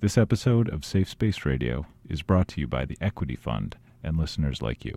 This 0.00 0.16
episode 0.16 0.68
of 0.68 0.84
Safe 0.84 1.08
Space 1.08 1.44
Radio 1.44 1.84
is 2.08 2.22
brought 2.22 2.46
to 2.48 2.60
you 2.60 2.68
by 2.68 2.84
the 2.84 2.96
Equity 3.00 3.34
Fund 3.34 3.76
and 4.00 4.16
listeners 4.16 4.62
like 4.62 4.84
you. 4.84 4.96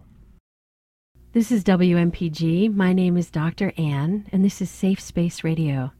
This 1.33 1.51
is 1.51 1.63
WMPG. 1.63 2.71
My 2.71 2.93
name 2.93 3.17
is 3.17 3.31
Dr. 3.31 3.73
Anne, 3.79 4.27
and 4.31 4.45
this 4.45 4.61
is 4.61 4.69
Safe 4.69 4.99
Space 4.99 5.43
Radio. 5.43 5.91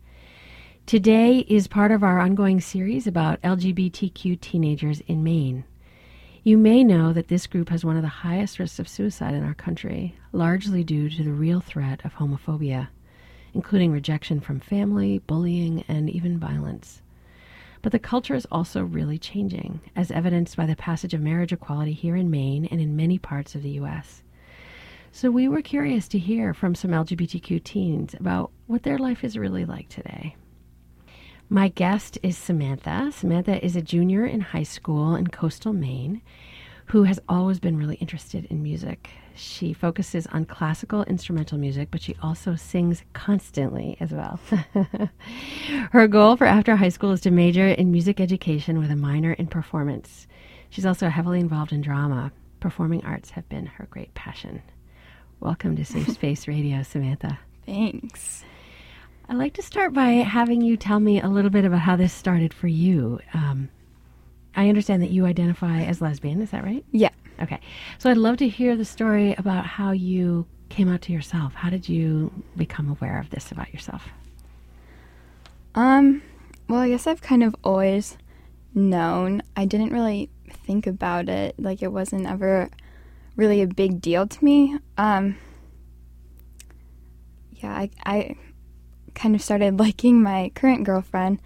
Today 0.86 1.40
is 1.50 1.68
part 1.68 1.92
of 1.92 2.04
our 2.04 2.20
ongoing 2.20 2.62
series 2.62 3.08
about 3.08 3.42
LGBTQ 3.42 4.40
teenagers 4.40 5.02
in 5.08 5.24
Maine. 5.24 5.64
You 6.44 6.60
may 6.60 6.84
know 6.84 7.12
that 7.12 7.28
this 7.28 7.48
group 7.48 7.70
has 7.70 7.84
one 7.84 7.96
of 7.96 8.04
the 8.04 8.08
highest 8.08 8.60
risks 8.60 8.78
of 8.78 8.88
suicide 8.88 9.34
in 9.34 9.44
our 9.44 9.56
country, 9.56 10.16
largely 10.32 10.84
due 10.84 11.10
to 11.10 11.24
the 11.24 11.34
real 11.34 11.60
threat 11.60 12.06
of 12.06 12.14
homophobia, 12.14 12.90
including 13.56 13.92
rejection 13.92 14.40
from 14.40 14.60
family, 14.60 15.18
bullying, 15.26 15.84
and 15.88 16.08
even 16.08 16.38
violence. 16.38 17.02
But 17.82 17.92
the 17.92 18.00
culture 18.00 18.36
is 18.36 18.48
also 18.52 18.84
really 18.84 19.18
changing, 19.18 19.82
as 19.96 20.12
evidenced 20.12 20.56
by 20.56 20.66
the 20.66 20.76
passage 20.76 21.14
of 21.14 21.22
marriage 21.22 21.52
equality 21.52 21.94
here 21.94 22.16
in 22.16 22.30
Maine 22.30 22.66
and 22.66 22.80
in 22.80 22.96
many 22.96 23.18
parts 23.18 23.56
of 23.56 23.64
the 23.64 23.72
U.S. 23.72 24.22
So 25.12 25.32
we 25.32 25.48
were 25.48 25.62
curious 25.62 26.08
to 26.10 26.20
hear 26.20 26.54
from 26.54 26.76
some 26.76 26.92
LGBTQ 26.92 27.64
teens 27.64 28.14
about 28.14 28.52
what 28.68 28.84
their 28.84 28.98
life 28.98 29.24
is 29.24 29.38
really 29.38 29.66
like 29.66 29.90
today. 29.90 30.36
My 31.50 31.68
guest 31.68 32.18
is 32.24 32.38
Samantha. 32.38 33.12
Samantha 33.12 33.64
is 33.64 33.76
a 33.76 33.82
junior 33.82 34.26
in 34.26 34.40
high 34.40 34.64
school 34.64 35.16
in 35.16 35.28
coastal 35.28 35.74
Maine 35.74 36.22
who 36.86 37.04
has 37.04 37.20
always 37.28 37.60
been 37.60 37.78
really 37.78 37.96
interested 37.96 38.46
in 38.46 38.62
music. 38.62 39.10
She 39.36 39.74
focuses 39.74 40.28
on 40.28 40.46
classical 40.46 41.04
instrumental 41.04 41.58
music, 41.58 41.90
but 41.92 42.02
she 42.02 42.16
also 42.22 42.56
sings 42.56 43.04
constantly 43.14 43.98
as 44.00 44.12
well. 44.12 44.40
her 45.92 46.08
goal 46.08 46.36
for 46.36 46.46
after 46.46 46.76
high 46.76 46.90
school 46.90 47.12
is 47.12 47.22
to 47.22 47.32
major 47.32 47.68
in 47.68 47.92
music 47.92 48.20
education 48.20 48.80
with 48.80 48.92
a 48.92 48.96
minor 48.96 49.34
in 49.34 49.48
performance. 49.48 50.28
She's 50.70 50.86
also 50.86 51.10
heavily 51.10 51.40
involved 51.40 51.72
in 51.72 51.82
drama. 51.82 52.32
Performing 52.60 53.04
arts 53.06 53.32
have 53.32 53.48
been 53.50 53.66
her 53.66 53.88
great 53.90 54.14
passion. 54.14 54.62
Welcome 55.40 55.76
to 55.78 55.86
Safe 55.86 56.10
Space 56.14 56.48
Radio, 56.48 56.84
Samantha. 56.84 57.40
Thanks. 57.66 58.44
I'd 59.28 59.38
like 59.38 59.54
to 59.54 59.62
start 59.62 59.94
by 59.94 60.10
having 60.10 60.62
you 60.62 60.78
tell 60.78 61.00
me 61.00 61.22
a 61.22 61.28
little 61.28 61.50
bit 61.50 61.66
about 61.66 61.80
how 61.80 61.96
this 61.96 62.14
started 62.14 62.54
for 62.54 62.68
you. 62.68 63.20
Um, 63.34 63.70
I 64.56 64.68
understand 64.68 65.02
that 65.02 65.12
you 65.12 65.26
identify 65.26 65.82
as 65.84 66.02
lesbian, 66.02 66.42
is 66.42 66.52
that 66.52 66.64
right? 66.64 66.84
Yeah. 66.92 67.10
Okay. 67.42 67.60
So 67.98 68.10
I'd 68.10 68.18
love 68.18 68.38
to 68.38 68.48
hear 68.48 68.76
the 68.76 68.86
story 68.86 69.34
about 69.38 69.66
how 69.66 69.92
you 69.92 70.46
came 70.70 70.88
out 70.88 71.02
to 71.04 71.12
yourself. 71.14 71.54
How 71.54 71.70
did 71.70 71.90
you 71.90 72.32
become 72.56 72.90
aware 72.90 73.20
of 73.20 73.30
this 73.30 73.52
about 73.52 73.74
yourself? 73.74 74.08
Um, 75.76 76.22
well, 76.68 76.80
I 76.80 76.90
guess 76.90 77.08
I've 77.08 77.22
kind 77.22 77.44
of 77.44 77.56
always 77.64 78.18
known. 78.74 79.42
I 79.56 79.66
didn't 79.66 79.92
really 79.92 80.30
think 80.50 80.88
about 80.88 81.30
it. 81.30 81.56
Like, 81.58 81.82
it 81.82 81.92
wasn't 81.92 82.28
ever 82.28 82.70
really 83.36 83.62
a 83.62 83.68
big 83.68 84.02
deal 84.02 84.28
to 84.28 84.46
me. 84.46 84.78
Um, 84.98 85.38
yeah, 87.56 87.74
I, 87.74 87.90
I 88.06 88.36
kind 89.14 89.36
of 89.36 89.42
started 89.42 89.80
liking 89.80 90.22
my 90.22 90.52
current 90.56 90.84
girlfriend 90.84 91.42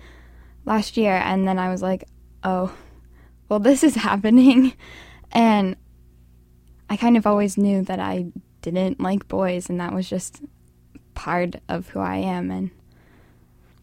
last 0.66 0.98
year, 0.98 1.16
and 1.16 1.48
then 1.48 1.60
I 1.60 1.70
was 1.70 1.82
like, 1.82 2.04
oh, 2.44 2.76
well, 3.50 3.60
this 3.60 3.84
is 3.84 3.96
happening. 4.10 4.74
And 5.32 5.76
I 6.90 6.98
kind 6.98 7.18
of 7.18 7.26
always 7.26 7.58
knew 7.58 7.82
that 7.84 8.00
I 8.00 8.28
didn't 8.62 9.00
like 9.00 9.28
boys, 9.28 9.70
and 9.70 9.80
that 9.80 9.94
was 9.94 10.10
just 10.10 10.42
part 11.14 11.56
of 11.70 11.90
who 11.90 12.00
I 12.00 12.18
am. 12.18 12.52
And 12.52 12.72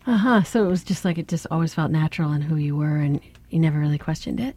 uh 0.06 0.17
huh. 0.17 0.42
So 0.42 0.64
it 0.64 0.69
was 0.69 0.84
just 0.84 1.05
like 1.05 1.19
it 1.19 1.28
just 1.28 1.47
always 1.50 1.75
felt 1.75 1.91
natural 1.91 2.33
in 2.33 2.42
who 2.42 2.56
you 2.56 2.77
were, 2.77 2.97
and 2.97 3.20
you 3.50 3.58
never 3.58 3.78
really 3.78 3.98
questioned 3.98 4.41
it. 4.41 4.56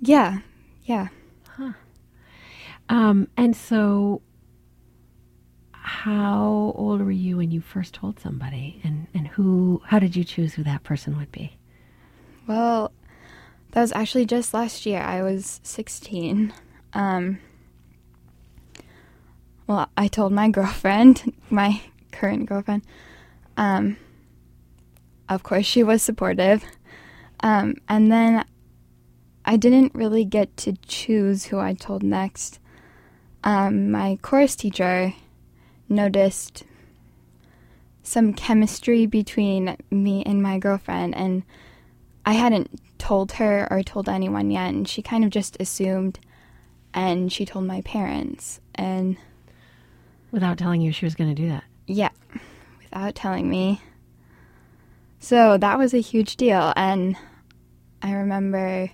Yeah, 0.00 0.38
yeah. 0.84 1.08
Huh. 1.48 1.72
Um, 2.88 3.28
and 3.36 3.56
so, 3.56 4.22
how 5.72 6.72
old 6.76 7.00
were 7.00 7.10
you 7.10 7.38
when 7.38 7.50
you 7.50 7.60
first 7.60 7.94
told 7.94 8.20
somebody, 8.20 8.80
and 8.84 9.06
and 9.14 9.28
who? 9.28 9.82
How 9.86 9.98
did 9.98 10.14
you 10.16 10.24
choose 10.24 10.54
who 10.54 10.62
that 10.64 10.82
person 10.82 11.16
would 11.16 11.32
be? 11.32 11.56
Well, 12.46 12.92
that 13.72 13.80
was 13.80 13.92
actually 13.92 14.26
just 14.26 14.54
last 14.54 14.86
year. 14.86 15.00
I 15.00 15.22
was 15.22 15.60
16. 15.64 16.52
Um, 16.96 17.40
well, 19.66 19.90
I 19.96 20.08
told 20.08 20.32
my 20.32 20.48
girlfriend, 20.58 21.34
my 21.50 21.82
current 22.10 22.46
girlfriend. 22.46 22.82
Um, 23.56 23.98
of 25.28 25.42
course, 25.42 25.66
she 25.66 25.82
was 25.82 26.02
supportive. 26.02 26.64
Um, 27.40 27.74
and 27.86 28.10
then 28.10 28.44
I 29.44 29.56
didn't 29.56 29.94
really 29.94 30.24
get 30.24 30.56
to 30.58 30.72
choose 30.86 31.44
who 31.44 31.58
I 31.58 31.74
told 31.74 32.02
next. 32.02 32.60
Um, 33.44 33.90
my 33.90 34.18
chorus 34.22 34.56
teacher 34.56 35.12
noticed 35.88 36.64
some 38.02 38.32
chemistry 38.32 39.04
between 39.04 39.76
me 39.90 40.22
and 40.24 40.42
my 40.42 40.58
girlfriend, 40.58 41.14
and 41.14 41.42
I 42.24 42.32
hadn't 42.32 42.80
told 42.98 43.32
her 43.32 43.68
or 43.70 43.82
told 43.82 44.08
anyone 44.08 44.50
yet, 44.50 44.72
and 44.72 44.88
she 44.88 45.02
kind 45.02 45.24
of 45.24 45.30
just 45.30 45.56
assumed, 45.60 46.18
and 46.96 47.30
she 47.30 47.44
told 47.44 47.66
my 47.66 47.82
parents, 47.82 48.60
and 48.74 49.18
without 50.32 50.56
telling 50.56 50.80
you 50.80 50.90
she 50.90 51.04
was 51.04 51.14
going 51.14 51.32
to 51.32 51.40
do 51.40 51.48
that. 51.48 51.62
Yeah, 51.86 52.08
without 52.82 53.14
telling 53.14 53.48
me. 53.48 53.82
So 55.20 55.58
that 55.58 55.78
was 55.78 55.92
a 55.92 56.00
huge 56.00 56.36
deal, 56.36 56.72
and 56.74 57.16
I 58.02 58.12
remember 58.12 58.90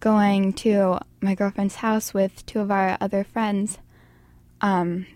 going 0.00 0.54
to 0.54 0.98
my 1.20 1.34
girlfriend's 1.34 1.76
house 1.76 2.14
with 2.14 2.44
two 2.46 2.60
of 2.60 2.70
our 2.70 2.96
other 3.00 3.24
friends 3.24 3.78
um, 4.62 5.06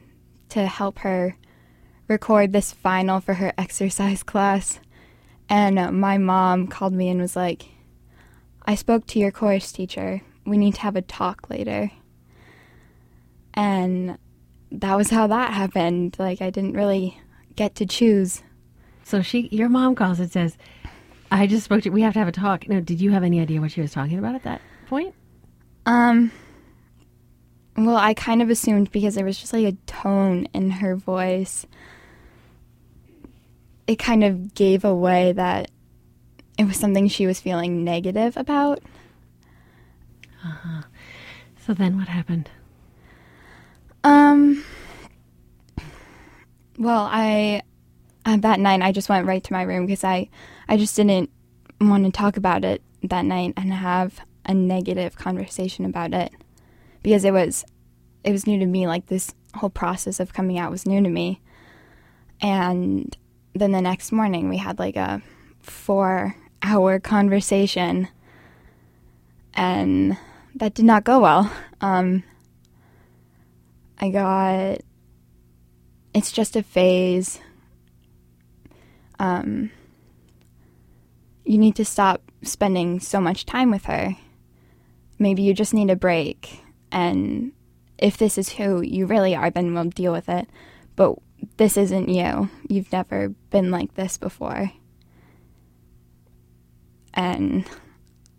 to 0.51 0.67
help 0.67 0.99
her 1.01 1.37
record 2.09 2.53
this 2.53 2.73
final 2.73 3.21
for 3.21 3.35
her 3.35 3.55
exercise 3.57 4.23
class. 4.25 4.81
And 5.49 5.99
my 5.99 6.19
mom 6.19 6.67
called 6.67 6.93
me 6.93 7.09
and 7.09 7.21
was 7.21 7.37
like, 7.37 7.69
I 8.67 8.75
spoke 8.75 9.07
to 9.09 9.19
your 9.19 9.33
chorus 9.33 9.73
teacher. 9.73 10.23
We 10.45 10.57
need 10.57 10.75
to 10.75 10.81
have 10.81 10.97
a 10.97 11.03
talk 11.03 11.51
later. 11.51 11.91
And 13.55 14.19
that 14.73 14.97
was 14.97 15.11
how 15.11 15.27
that 15.27 15.53
happened. 15.53 16.17
Like, 16.19 16.41
I 16.41 16.51
didn't 16.51 16.75
really 16.75 17.21
get 17.57 17.75
to 17.77 17.87
choose. 17.87 18.43
So 19.05 19.23
she, 19.23 19.49
your 19.53 19.69
mom 19.69 19.95
calls 19.95 20.21
and 20.21 20.31
says, 20.31 20.57
I 21.31 21.47
just 21.47 21.65
spoke 21.65 21.83
to, 21.83 21.91
we 21.91 22.03
have 22.03 22.13
to 22.15 22.19
have 22.19 22.29
a 22.29 22.33
talk. 22.33 22.69
Now, 22.69 22.81
did 22.81 23.01
you 23.01 23.11
have 23.11 23.23
any 23.23 23.41
idea 23.41 23.61
what 23.61 23.73
she 23.73 23.81
was 23.81 23.93
talking 23.93 24.19
about 24.19 24.35
at 24.35 24.43
that 24.45 24.61
point? 24.89 25.15
Um, 25.87 26.31
well, 27.77 27.97
I 27.97 28.15
kind 28.15 28.43
of 28.43 28.51
assumed 28.51 28.91
because 28.91 29.15
there 29.15 29.25
was 29.25 29.39
just 29.39 29.53
like 29.53 29.67
a 29.67 29.77
tone 29.87 30.47
in 30.53 30.71
her 30.71 30.97
voice. 30.97 31.67
It 33.87 33.99
kind 33.99 34.23
of 34.23 34.55
gave 34.55 34.85
away 34.85 35.33
that 35.33 35.71
it 36.59 36.65
was 36.65 36.77
something 36.77 37.09
she 37.09 37.27
was 37.27 37.41
feeling 37.41 37.85
negative 37.85 38.37
about. 38.37 38.81
So 41.65 41.75
then 41.75 41.97
what 41.97 42.09
happened? 42.09 42.51
Um, 44.03 44.65
well, 46.79 47.09
I, 47.11 47.63
uh, 48.25 48.39
that 48.39 48.61
night 48.61 48.81
I 48.83 48.93
just 48.93 49.09
went 49.09 49.27
right 49.27 49.45
to 49.45 49.53
my 49.53 49.63
room 49.63 49.87
because 49.87 50.05
I, 50.05 50.29
I 50.69 50.77
just 50.77 50.97
didn't 50.97 51.31
want 51.81 52.05
to 52.07 52.11
talk 52.11 52.37
about 52.37 52.65
it 52.65 52.83
that 53.03 53.25
night 53.25 53.55
and 53.57 53.73
have 53.73 54.21
a 54.47 54.55
negative 54.55 55.17
conversation 55.17 55.85
about 55.85 56.15
it. 56.15 56.33
Because 57.03 57.25
it 57.25 57.33
was 57.33 57.65
it 58.23 58.33
was 58.33 58.47
new 58.47 58.59
to 58.59 58.67
me 58.67 58.87
like 58.87 59.07
this 59.07 59.35
whole 59.55 59.71
process 59.71 60.21
of 60.21 60.35
coming 60.35 60.59
out 60.59 60.71
was 60.71 60.87
new 60.87 61.03
to 61.03 61.09
me. 61.09 61.41
And 62.41 63.17
then 63.55 63.73
the 63.73 63.81
next 63.81 64.13
morning 64.13 64.49
we 64.49 64.59
had 64.59 64.79
like 64.79 64.97
a 64.97 65.23
4 65.63 66.37
hour 66.63 67.01
conversation. 67.01 68.09
And 69.55 70.17
that 70.55 70.75
did 70.75 70.85
not 70.85 71.05
go 71.05 71.21
well 71.21 71.51
um 71.81 72.23
I 73.99 74.11
got 74.11 74.79
it's 76.15 76.33
just 76.33 76.57
a 76.57 76.63
phase 76.63 77.41
um 79.19 79.71
you 81.45 81.59
need 81.59 81.77
to 81.77 81.85
stop 81.85 82.23
spending 82.43 83.01
so 83.01 83.21
much 83.21 83.45
time 83.45 83.71
with 83.71 83.85
her 83.85 84.17
maybe 85.21 85.43
you 85.43 85.55
just 85.55 85.75
need 85.75 85.91
a 85.91 85.97
break. 85.97 86.61
And 86.91 87.53
if 87.99 88.17
this 88.17 88.37
is 88.39 88.49
who 88.49 88.81
you 88.81 89.07
really 89.07 89.37
are, 89.37 89.51
then 89.51 89.73
we'll 89.73 89.85
deal 89.85 90.13
with 90.13 90.29
it. 90.29 90.49
But 90.97 91.17
this 91.59 91.77
isn't 91.77 92.09
you. 92.09 92.51
You've 92.69 92.91
never 92.91 93.29
been 93.29 93.71
like 93.71 93.95
this 93.95 94.17
before. 94.17 94.73
And 97.15 97.65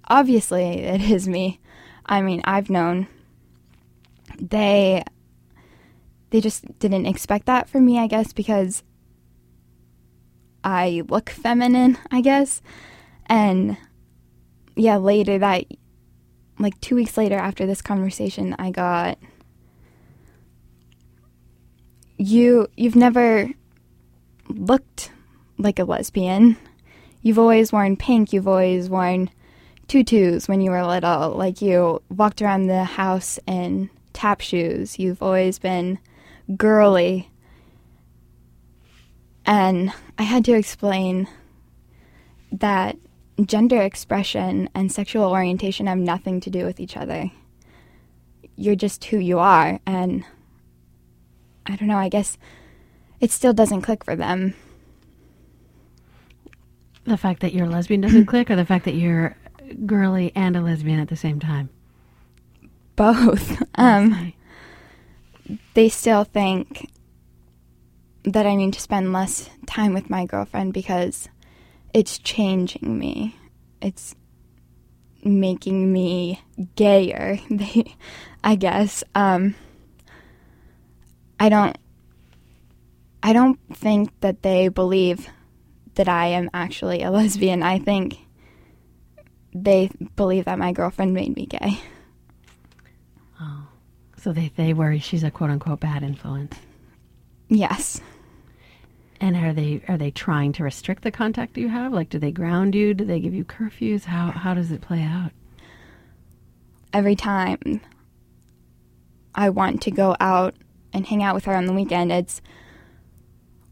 obviously, 0.09 0.63
it 0.81 1.01
is 1.01 1.29
me. 1.29 1.60
I 2.11 2.21
mean, 2.21 2.41
I've 2.43 2.69
known 2.69 3.07
they 4.37 5.03
they 6.29 6.41
just 6.41 6.77
didn't 6.77 7.05
expect 7.05 7.45
that 7.45 7.69
from 7.69 7.85
me, 7.85 7.97
I 7.97 8.07
guess, 8.07 8.33
because 8.33 8.83
I 10.63 11.03
look 11.07 11.29
feminine, 11.29 11.97
I 12.11 12.21
guess. 12.21 12.61
And 13.27 13.77
yeah, 14.75 14.97
later 14.97 15.39
that, 15.39 15.65
like 16.59 16.79
two 16.81 16.95
weeks 16.95 17.17
later 17.17 17.35
after 17.35 17.65
this 17.65 17.81
conversation, 17.81 18.55
I 18.59 18.71
got, 18.71 19.17
you, 22.17 22.67
you've 22.77 22.95
never 22.95 23.49
looked 24.47 25.11
like 25.57 25.79
a 25.79 25.83
lesbian. 25.85 26.57
You've 27.21 27.39
always 27.39 27.73
worn 27.73 27.97
pink. 27.97 28.31
You've 28.31 28.47
always 28.47 28.89
worn 28.89 29.29
tutus 29.91 30.47
when 30.47 30.61
you 30.61 30.71
were 30.71 30.85
little. 30.85 31.31
Like 31.31 31.61
you 31.61 32.01
walked 32.09 32.41
around 32.41 32.67
the 32.67 32.85
house 32.85 33.37
in 33.45 33.89
tap 34.13 34.39
shoes. 34.39 34.97
You've 34.97 35.21
always 35.21 35.59
been 35.59 35.99
girly. 36.55 37.29
And 39.45 39.91
I 40.17 40.23
had 40.23 40.45
to 40.45 40.53
explain 40.53 41.27
that 42.53 42.95
gender 43.45 43.81
expression 43.81 44.69
and 44.73 44.89
sexual 44.89 45.25
orientation 45.25 45.87
have 45.87 45.97
nothing 45.97 46.39
to 46.39 46.49
do 46.49 46.63
with 46.63 46.79
each 46.79 46.95
other. 46.95 47.29
You're 48.55 48.75
just 48.75 49.03
who 49.03 49.17
you 49.17 49.39
are. 49.39 49.81
And 49.85 50.23
I 51.65 51.75
don't 51.75 51.89
know, 51.89 51.97
I 51.97 52.07
guess 52.07 52.37
it 53.19 53.29
still 53.29 53.53
doesn't 53.53 53.81
click 53.81 54.05
for 54.05 54.15
them. 54.15 54.53
The 57.03 57.17
fact 57.17 57.41
that 57.41 57.53
you're 57.53 57.65
a 57.65 57.69
lesbian 57.69 57.99
doesn't 57.99 58.25
click, 58.27 58.49
or 58.49 58.55
the 58.55 58.65
fact 58.65 58.85
that 58.85 58.93
you're 58.93 59.35
girly 59.85 60.31
and 60.35 60.55
a 60.55 60.61
lesbian 60.61 60.99
at 60.99 61.09
the 61.09 61.15
same 61.15 61.39
time? 61.39 61.69
Both. 62.95 63.61
Um, 63.75 64.33
they 65.73 65.89
still 65.89 66.23
think 66.23 66.89
that 68.23 68.45
I 68.45 68.55
need 68.55 68.73
to 68.73 68.81
spend 68.81 69.11
less 69.11 69.49
time 69.65 69.93
with 69.93 70.09
my 70.09 70.25
girlfriend 70.25 70.73
because 70.73 71.29
it's 71.93 72.19
changing 72.19 72.99
me. 72.99 73.35
It's 73.81 74.15
making 75.23 75.91
me 75.91 76.41
gayer. 76.75 77.39
They, 77.49 77.95
I 78.43 78.55
guess. 78.55 79.03
Um, 79.15 79.55
I 81.39 81.49
don't. 81.49 81.77
I 83.23 83.33
don't 83.33 83.59
think 83.73 84.11
that 84.21 84.41
they 84.41 84.67
believe 84.67 85.27
that 85.95 86.09
I 86.09 86.27
am 86.27 86.49
actually 86.53 87.03
a 87.03 87.11
lesbian. 87.11 87.61
I 87.61 87.77
think 87.77 88.17
they 89.53 89.89
believe 90.15 90.45
that 90.45 90.59
my 90.59 90.71
girlfriend 90.71 91.13
made 91.13 91.35
me 91.35 91.45
gay. 91.45 91.79
Oh, 93.39 93.67
so 94.17 94.31
they 94.33 94.51
they 94.55 94.73
worry 94.73 94.99
she's 94.99 95.23
a 95.23 95.31
quote 95.31 95.49
unquote 95.49 95.79
bad 95.79 96.03
influence. 96.03 96.55
Yes. 97.49 98.01
And 99.19 99.35
are 99.35 99.53
they 99.53 99.83
are 99.87 99.97
they 99.97 100.11
trying 100.11 100.53
to 100.53 100.63
restrict 100.63 101.03
the 101.03 101.11
contact 101.11 101.57
you 101.57 101.69
have? 101.69 101.93
Like, 101.93 102.09
do 102.09 102.17
they 102.17 102.31
ground 102.31 102.73
you? 102.73 102.93
Do 102.93 103.05
they 103.05 103.19
give 103.19 103.33
you 103.33 103.43
curfews? 103.43 104.05
How 104.05 104.31
how 104.31 104.53
does 104.53 104.71
it 104.71 104.81
play 104.81 105.03
out? 105.03 105.31
Every 106.93 107.15
time 107.15 107.81
I 109.35 109.49
want 109.49 109.81
to 109.83 109.91
go 109.91 110.15
out 110.19 110.55
and 110.93 111.05
hang 111.05 111.23
out 111.23 111.35
with 111.35 111.45
her 111.45 111.55
on 111.55 111.65
the 111.65 111.73
weekend, 111.73 112.11
it's 112.11 112.41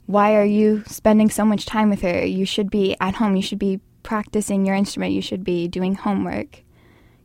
why 0.05 0.35
are 0.35 0.45
you 0.45 0.83
spending 0.87 1.29
so 1.29 1.45
much 1.45 1.65
time 1.65 1.89
with 1.89 2.01
her? 2.01 2.25
You 2.25 2.45
should 2.45 2.69
be 2.69 2.95
at 2.99 3.15
home. 3.15 3.35
You 3.35 3.41
should 3.41 3.59
be 3.59 3.79
practicing 4.09 4.65
your 4.65 4.75
instrument. 4.75 5.13
You 5.13 5.21
should 5.21 5.44
be 5.44 5.67
doing 5.67 5.94
homework. 5.94 6.63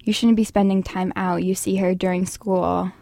You 0.02 0.12
shouldn't 0.12 0.36
be 0.36 0.44
spending 0.44 0.82
time 0.82 1.14
out. 1.16 1.42
You 1.42 1.54
see 1.54 1.76
her 1.76 1.94
during 1.94 2.26
school. 2.26 2.92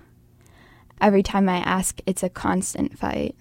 Every 1.01 1.25
time 1.25 1.49
I 1.49 1.57
ask, 1.57 2.01
it's 2.07 2.23
a 2.23 2.29
constant 2.29 2.97
fight. 2.97 3.35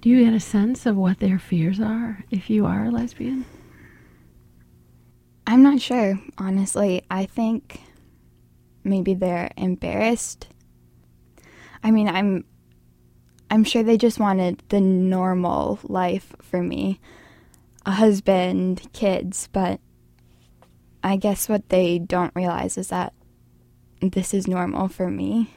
Do 0.00 0.08
you 0.08 0.24
get 0.24 0.32
a 0.32 0.40
sense 0.40 0.86
of 0.86 0.96
what 0.96 1.20
their 1.20 1.38
fears 1.38 1.78
are 1.78 2.24
if 2.30 2.48
you 2.48 2.64
are 2.64 2.86
a 2.86 2.90
lesbian? 2.90 3.44
I'm 5.46 5.62
not 5.62 5.82
sure, 5.82 6.18
honestly. 6.38 7.02
I 7.10 7.26
think 7.26 7.82
maybe 8.84 9.12
they're 9.12 9.50
embarrassed. 9.58 10.48
I 11.84 11.90
mean, 11.90 12.08
I'm 12.08 12.46
I'm 13.50 13.64
sure 13.64 13.82
they 13.82 13.98
just 13.98 14.18
wanted 14.18 14.62
the 14.70 14.80
normal 14.80 15.78
life 15.82 16.34
for 16.40 16.62
me. 16.62 17.00
A 17.86 17.92
husband, 17.92 18.88
kids, 18.92 19.48
but 19.52 19.80
I 21.02 21.16
guess 21.16 21.48
what 21.48 21.68
they 21.68 21.98
don't 22.00 22.34
realize 22.34 22.76
is 22.76 22.88
that 22.88 23.14
this 24.00 24.34
is 24.34 24.48
normal 24.48 24.88
for 24.88 25.08
me. 25.08 25.54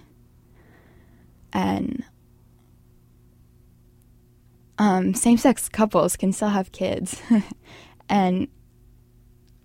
And 1.51 2.03
um, 4.77 5.13
same 5.13 5.37
sex 5.37 5.67
couples 5.67 6.15
can 6.15 6.31
still 6.31 6.49
have 6.49 6.71
kids. 6.71 7.21
and 8.09 8.47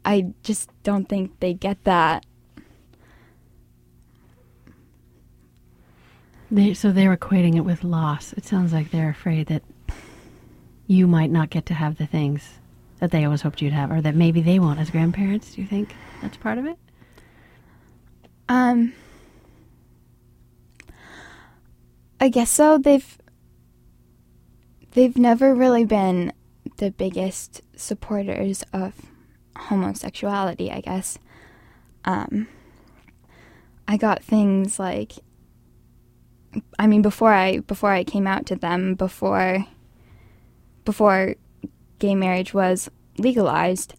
I 0.05 0.33
just 0.43 0.71
don't 0.83 1.09
think 1.09 1.39
they 1.41 1.55
get 1.55 1.85
that. 1.85 2.25
They, 6.51 6.75
so 6.75 6.93
they're 6.93 7.17
equating 7.17 7.57
it 7.57 7.61
with 7.63 7.85
loss. 7.85 8.33
It 8.35 8.45
sounds 8.45 8.73
like 8.73 8.91
they're 8.91 9.11
afraid 9.11 9.49
that 9.49 9.63
you 10.87 11.07
might 11.07 11.31
not 11.31 11.51
get 11.51 11.67
to 11.67 11.75
have 11.75 11.97
the 11.97 12.07
things 12.07 12.55
that 13.01 13.11
they 13.11 13.25
always 13.25 13.43
hoped 13.43 13.61
you'd 13.61 13.73
have, 13.73 13.91
or 13.91 14.01
that 14.01 14.15
maybe 14.15 14.41
they 14.41 14.59
won't 14.59 14.81
as 14.81 14.91
grandparents. 14.91 15.55
Do 15.55 15.63
you 15.63 15.67
think 15.67 15.95
that's 16.23 16.37
part 16.37 16.59
of 16.59 16.67
it? 16.67 16.79
Um, 18.49 18.93
I 22.21 22.29
guess 22.29 22.51
so. 22.51 22.79
They've 22.79 23.19
they've 24.93 25.17
never 25.17 25.55
really 25.55 25.85
been 25.85 26.33
the 26.77 26.91
biggest 26.91 27.63
supporters 27.77 28.63
of 28.73 28.95
homosexuality. 29.57 30.71
I 30.71 30.81
guess. 30.81 31.19
Um, 32.05 32.49
I 33.89 33.97
got 33.97 34.23
things 34.23 34.79
like 34.79 35.13
I 36.79 36.87
mean 36.87 37.03
before 37.03 37.33
I 37.33 37.59
before 37.59 37.91
I 37.91 38.05
came 38.05 38.27
out 38.27 38.47
to 38.47 38.57
them 38.57 38.95
before 38.95 39.67
before 40.85 41.35
gay 41.99 42.15
marriage 42.15 42.53
was 42.55 42.91
legalized 43.19 43.95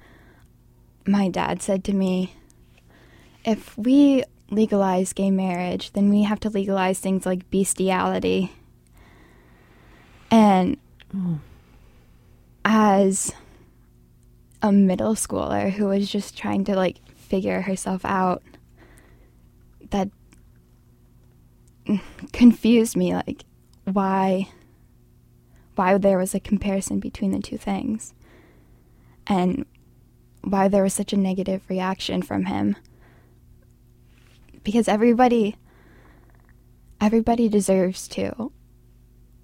my 1.07 1.29
dad 1.29 1.61
said 1.61 1.83
to 1.83 1.93
me 1.93 2.33
if 3.43 3.77
we 3.77 4.23
legalize 4.51 5.13
gay 5.13 5.31
marriage 5.31 5.91
then 5.93 6.09
we 6.09 6.23
have 6.23 6.39
to 6.39 6.49
legalize 6.49 6.99
things 6.99 7.25
like 7.25 7.49
bestiality 7.49 8.51
and 10.31 10.77
Oh. 11.15 11.39
as 12.65 13.31
a 14.61 14.71
middle 14.71 15.15
schooler 15.15 15.71
who 15.71 15.85
was 15.85 16.09
just 16.11 16.37
trying 16.37 16.65
to 16.65 16.75
like 16.75 16.97
figure 17.15 17.61
herself 17.61 18.03
out 18.03 18.41
that 19.91 20.09
confused 22.33 22.97
me 22.97 23.13
like 23.13 23.45
why 23.85 24.47
why 25.75 25.97
there 25.97 26.17
was 26.17 26.33
a 26.33 26.39
comparison 26.39 26.99
between 26.99 27.31
the 27.31 27.39
two 27.39 27.57
things 27.57 28.13
and 29.27 29.65
why 30.41 30.67
there 30.67 30.83
was 30.83 30.93
such 30.93 31.13
a 31.13 31.17
negative 31.17 31.61
reaction 31.69 32.21
from 32.21 32.45
him. 32.45 32.75
Because 34.63 34.87
everybody 34.87 35.55
everybody 37.01 37.49
deserves 37.49 38.07
to 38.07 38.51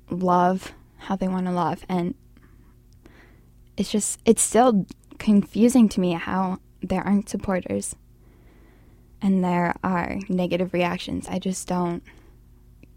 love 0.09 0.73
how 0.97 1.15
they 1.15 1.27
want 1.27 1.45
to 1.45 1.51
love 1.51 1.85
and 1.89 2.15
it's 3.75 3.91
just 3.91 4.19
it's 4.25 4.41
still 4.41 4.85
confusing 5.19 5.89
to 5.89 5.99
me 5.99 6.13
how 6.13 6.57
there 6.81 7.05
aren't 7.05 7.29
supporters 7.29 7.95
and 9.21 9.43
there 9.43 9.75
are 9.83 10.17
negative 10.29 10.73
reactions. 10.73 11.27
I 11.27 11.37
just 11.37 11.67
don't 11.67 12.03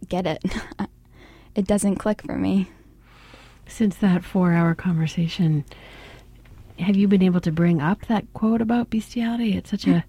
get 0.08 0.26
it. 0.26 0.42
It 1.54 1.68
doesn't 1.68 1.96
click 1.96 2.20
for 2.22 2.36
me 2.36 2.68
Since 3.66 3.96
that 3.96 4.24
four-hour 4.24 4.74
conversation, 4.74 5.64
have 6.78 6.96
you 6.96 7.08
been 7.08 7.22
able 7.22 7.40
to 7.40 7.52
bring 7.52 7.80
up 7.80 8.06
that 8.06 8.32
quote 8.32 8.60
about 8.60 8.90
bestiality? 8.90 9.56
It's 9.56 9.70
such 9.70 9.86
a 9.86 10.04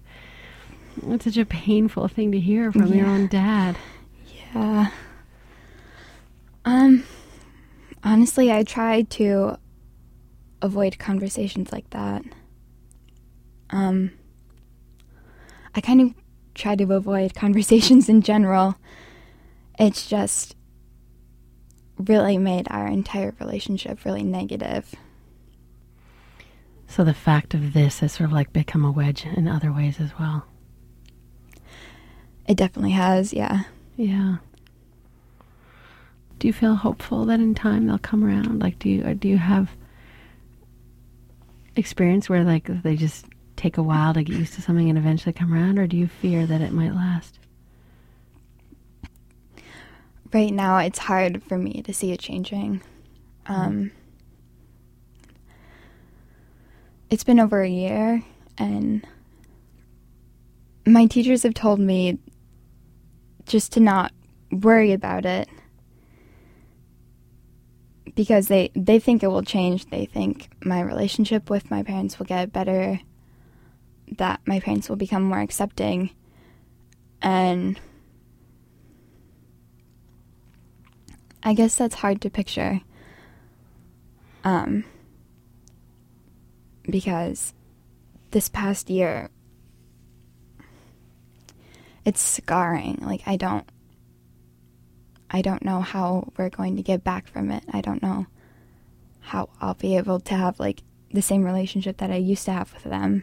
it's 1.08 1.24
such 1.24 1.36
a 1.36 1.44
painful 1.44 2.08
thing 2.08 2.32
to 2.32 2.40
hear 2.40 2.72
from 2.72 2.92
your 2.92 3.06
own 3.06 3.26
dad. 3.26 3.76
Yeah. 4.54 4.90
Um 6.64 7.04
honestly, 8.02 8.50
I 8.52 8.62
try 8.62 9.02
to 9.02 9.58
avoid 10.62 10.98
conversations 10.98 11.72
like 11.72 11.88
that. 11.90 12.22
Um 13.70 14.12
I 15.74 15.80
kind 15.80 16.00
of 16.00 16.14
try 16.54 16.74
to 16.76 16.92
avoid 16.92 17.34
conversations 17.44 18.08
in 18.08 18.22
general. 18.22 18.76
It's 19.78 20.06
just 20.06 20.56
really 21.98 22.38
made 22.38 22.66
our 22.70 22.86
entire 22.86 23.34
relationship 23.40 24.04
really 24.04 24.22
negative. 24.22 24.94
So 26.88 27.04
the 27.04 27.14
fact 27.14 27.54
of 27.54 27.72
this 27.72 28.00
has 28.00 28.12
sort 28.12 28.28
of 28.28 28.32
like 28.32 28.52
become 28.52 28.84
a 28.84 28.90
wedge 28.90 29.24
in 29.24 29.48
other 29.48 29.72
ways 29.72 30.00
as 30.00 30.10
well. 30.18 30.46
It 32.46 32.56
definitely 32.56 32.92
has, 32.92 33.32
yeah. 33.32 33.64
Yeah. 33.96 34.36
Do 36.38 36.46
you 36.46 36.52
feel 36.52 36.74
hopeful 36.74 37.24
that 37.26 37.40
in 37.40 37.54
time 37.54 37.86
they'll 37.86 37.98
come 37.98 38.22
around? 38.22 38.60
Like, 38.60 38.78
do 38.78 38.88
you 38.88 39.04
or 39.04 39.14
do 39.14 39.26
you 39.28 39.38
have 39.38 39.70
experience 41.74 42.28
where 42.28 42.44
like 42.44 42.68
they 42.82 42.94
just 42.96 43.26
take 43.56 43.78
a 43.78 43.82
while 43.82 44.12
to 44.14 44.22
get 44.22 44.36
used 44.36 44.54
to 44.54 44.62
something 44.62 44.88
and 44.88 44.98
eventually 44.98 45.32
come 45.32 45.52
around, 45.52 45.78
or 45.78 45.86
do 45.86 45.96
you 45.96 46.06
fear 46.06 46.46
that 46.46 46.60
it 46.60 46.72
might 46.72 46.94
last? 46.94 47.35
Right 50.36 50.52
now, 50.52 50.76
it's 50.76 50.98
hard 50.98 51.42
for 51.44 51.56
me 51.56 51.80
to 51.80 51.94
see 51.94 52.12
it 52.12 52.20
changing. 52.20 52.82
Um, 53.46 53.90
it's 57.08 57.24
been 57.24 57.40
over 57.40 57.62
a 57.62 57.68
year, 57.70 58.22
and 58.58 59.02
my 60.84 61.06
teachers 61.06 61.42
have 61.44 61.54
told 61.54 61.80
me 61.80 62.18
just 63.46 63.72
to 63.72 63.80
not 63.80 64.12
worry 64.52 64.92
about 64.92 65.24
it 65.24 65.48
because 68.14 68.48
they 68.48 68.70
they 68.76 68.98
think 68.98 69.22
it 69.22 69.28
will 69.28 69.42
change. 69.42 69.86
They 69.86 70.04
think 70.04 70.50
my 70.62 70.82
relationship 70.82 71.48
with 71.48 71.70
my 71.70 71.82
parents 71.82 72.18
will 72.18 72.26
get 72.26 72.52
better, 72.52 73.00
that 74.18 74.40
my 74.44 74.60
parents 74.60 74.90
will 74.90 74.96
become 74.96 75.22
more 75.22 75.40
accepting, 75.40 76.10
and 77.22 77.80
I 81.46 81.54
guess 81.54 81.76
that's 81.76 81.94
hard 81.94 82.20
to 82.22 82.28
picture. 82.28 82.80
Um, 84.42 84.84
because 86.82 87.54
this 88.32 88.48
past 88.48 88.90
year, 88.90 89.30
it's 92.04 92.20
scarring. 92.20 92.98
Like 93.00 93.22
I 93.26 93.36
don't, 93.36 93.64
I 95.30 95.40
don't 95.40 95.64
know 95.64 95.82
how 95.82 96.32
we're 96.36 96.50
going 96.50 96.74
to 96.78 96.82
get 96.82 97.04
back 97.04 97.28
from 97.28 97.52
it. 97.52 97.62
I 97.72 97.80
don't 97.80 98.02
know 98.02 98.26
how 99.20 99.48
I'll 99.60 99.74
be 99.74 99.96
able 99.96 100.18
to 100.18 100.34
have 100.34 100.58
like 100.58 100.82
the 101.12 101.22
same 101.22 101.44
relationship 101.44 101.98
that 101.98 102.10
I 102.10 102.16
used 102.16 102.46
to 102.46 102.52
have 102.52 102.74
with 102.74 102.82
them 102.82 103.22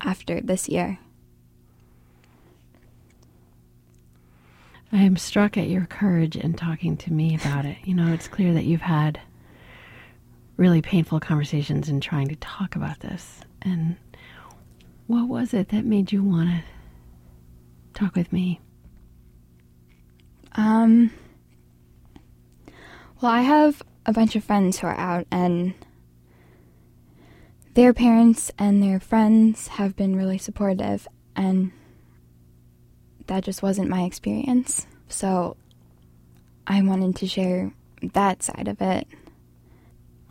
after 0.00 0.40
this 0.40 0.68
year. 0.68 1.00
I 4.92 5.02
am 5.02 5.16
struck 5.16 5.56
at 5.56 5.68
your 5.68 5.86
courage 5.86 6.36
in 6.36 6.54
talking 6.54 6.96
to 6.98 7.12
me 7.12 7.34
about 7.34 7.64
it. 7.64 7.78
You 7.84 7.94
know, 7.94 8.12
it's 8.12 8.28
clear 8.28 8.54
that 8.54 8.64
you've 8.64 8.80
had 8.80 9.20
really 10.56 10.80
painful 10.80 11.20
conversations 11.20 11.88
in 11.88 12.00
trying 12.00 12.28
to 12.28 12.36
talk 12.36 12.76
about 12.76 13.00
this. 13.00 13.40
And 13.62 13.96
what 15.06 15.28
was 15.28 15.52
it 15.52 15.68
that 15.68 15.84
made 15.84 16.12
you 16.12 16.22
want 16.22 16.50
to 16.50 16.62
talk 18.00 18.14
with 18.14 18.32
me? 18.32 18.60
Um, 20.52 21.10
well, 23.20 23.32
I 23.32 23.42
have 23.42 23.82
a 24.06 24.12
bunch 24.12 24.36
of 24.36 24.44
friends 24.44 24.78
who 24.78 24.86
are 24.86 24.96
out, 24.96 25.26
and 25.30 25.74
their 27.74 27.92
parents 27.92 28.50
and 28.58 28.82
their 28.82 29.00
friends 29.00 29.68
have 29.68 29.96
been 29.96 30.16
really 30.16 30.38
supportive, 30.38 31.06
and 31.34 31.72
that 33.26 33.44
just 33.44 33.62
wasn't 33.62 33.88
my 33.88 34.02
experience. 34.02 34.86
So 35.08 35.56
I 36.66 36.82
wanted 36.82 37.16
to 37.16 37.26
share 37.26 37.72
that 38.02 38.42
side 38.42 38.68
of 38.68 38.80
it. 38.80 39.06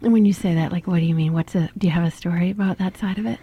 And 0.01 0.13
when 0.13 0.25
you 0.25 0.33
say 0.33 0.55
that, 0.55 0.71
like, 0.71 0.87
what 0.87 0.99
do 0.99 1.05
you 1.05 1.15
mean? 1.15 1.33
What's 1.33 1.55
a? 1.55 1.69
Do 1.77 1.87
you 1.87 1.93
have 1.93 2.03
a 2.03 2.11
story 2.11 2.51
about 2.51 2.77
that 2.77 2.97
side 2.97 3.17
of 3.17 3.25
it? 3.25 3.39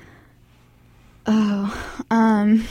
Oh, 1.24 2.02
um, 2.10 2.66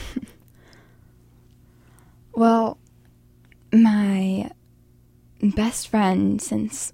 well, 2.33 2.77
my 3.71 4.51
best 5.41 5.87
friend 5.87 6.41
since 6.41 6.93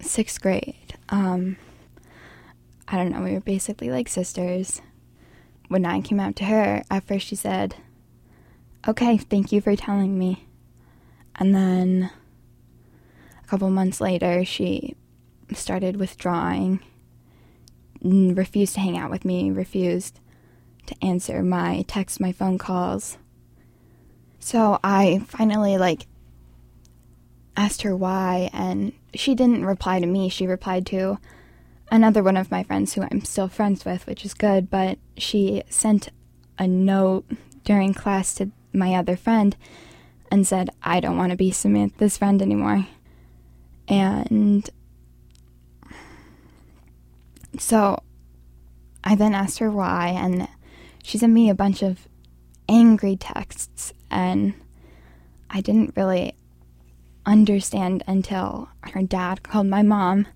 sixth 0.00 0.40
grade, 0.42 0.94
um, 1.08 1.56
I 2.86 2.96
don't 2.96 3.12
know, 3.12 3.22
we 3.22 3.32
were 3.32 3.40
basically 3.40 3.90
like 3.90 4.08
sisters. 4.08 4.82
When 5.68 5.84
I 5.84 6.00
came 6.00 6.18
out 6.18 6.36
to 6.36 6.44
her, 6.46 6.82
at 6.90 7.04
first 7.04 7.26
she 7.26 7.36
said, 7.36 7.76
Okay, 8.86 9.16
thank 9.18 9.52
you 9.52 9.60
for 9.60 9.74
telling 9.76 10.18
me. 10.18 10.46
And 11.36 11.54
then 11.54 12.10
a 13.42 13.46
couple 13.46 13.70
months 13.70 14.00
later, 14.00 14.44
she 14.44 14.96
started 15.52 15.96
withdrawing, 15.96 16.80
refused 18.02 18.74
to 18.74 18.80
hang 18.80 18.96
out 18.96 19.10
with 19.10 19.24
me, 19.24 19.50
refused 19.50 20.20
to 20.86 20.94
answer 21.04 21.42
my 21.42 21.84
texts, 21.88 22.20
my 22.20 22.32
phone 22.32 22.58
calls. 22.58 23.18
So 24.38 24.78
I 24.82 25.22
finally 25.26 25.76
like 25.76 26.06
asked 27.56 27.82
her 27.82 27.96
why 27.96 28.48
and 28.52 28.92
she 29.14 29.34
didn't 29.34 29.66
reply 29.66 30.00
to 30.00 30.06
me. 30.06 30.28
She 30.28 30.46
replied 30.46 30.86
to 30.86 31.18
another 31.90 32.22
one 32.22 32.36
of 32.36 32.50
my 32.50 32.62
friends 32.62 32.94
who 32.94 33.02
I'm 33.02 33.24
still 33.24 33.48
friends 33.48 33.84
with, 33.84 34.06
which 34.06 34.24
is 34.24 34.34
good, 34.34 34.70
but 34.70 34.98
she 35.16 35.62
sent 35.68 36.08
a 36.58 36.66
note 36.66 37.26
during 37.64 37.92
class 37.92 38.34
to 38.36 38.50
my 38.72 38.94
other 38.94 39.16
friend 39.16 39.56
and 40.30 40.46
said, 40.46 40.70
I 40.82 41.00
don't 41.00 41.16
want 41.16 41.30
to 41.30 41.36
be 41.36 41.50
Samantha's 41.50 42.18
friend 42.18 42.42
anymore. 42.42 42.86
And 43.88 44.68
so 47.58 48.02
I 49.02 49.14
then 49.14 49.34
asked 49.34 49.58
her 49.58 49.70
why, 49.70 50.08
and 50.08 50.48
she 51.02 51.18
sent 51.18 51.32
me 51.32 51.48
a 51.48 51.54
bunch 51.54 51.82
of 51.82 52.06
angry 52.68 53.16
texts, 53.16 53.92
and 54.10 54.54
I 55.48 55.60
didn't 55.60 55.96
really 55.96 56.34
understand 57.24 58.02
until 58.06 58.68
her 58.80 59.02
dad 59.02 59.42
called 59.42 59.66
my 59.66 59.82
mom, 59.82 60.26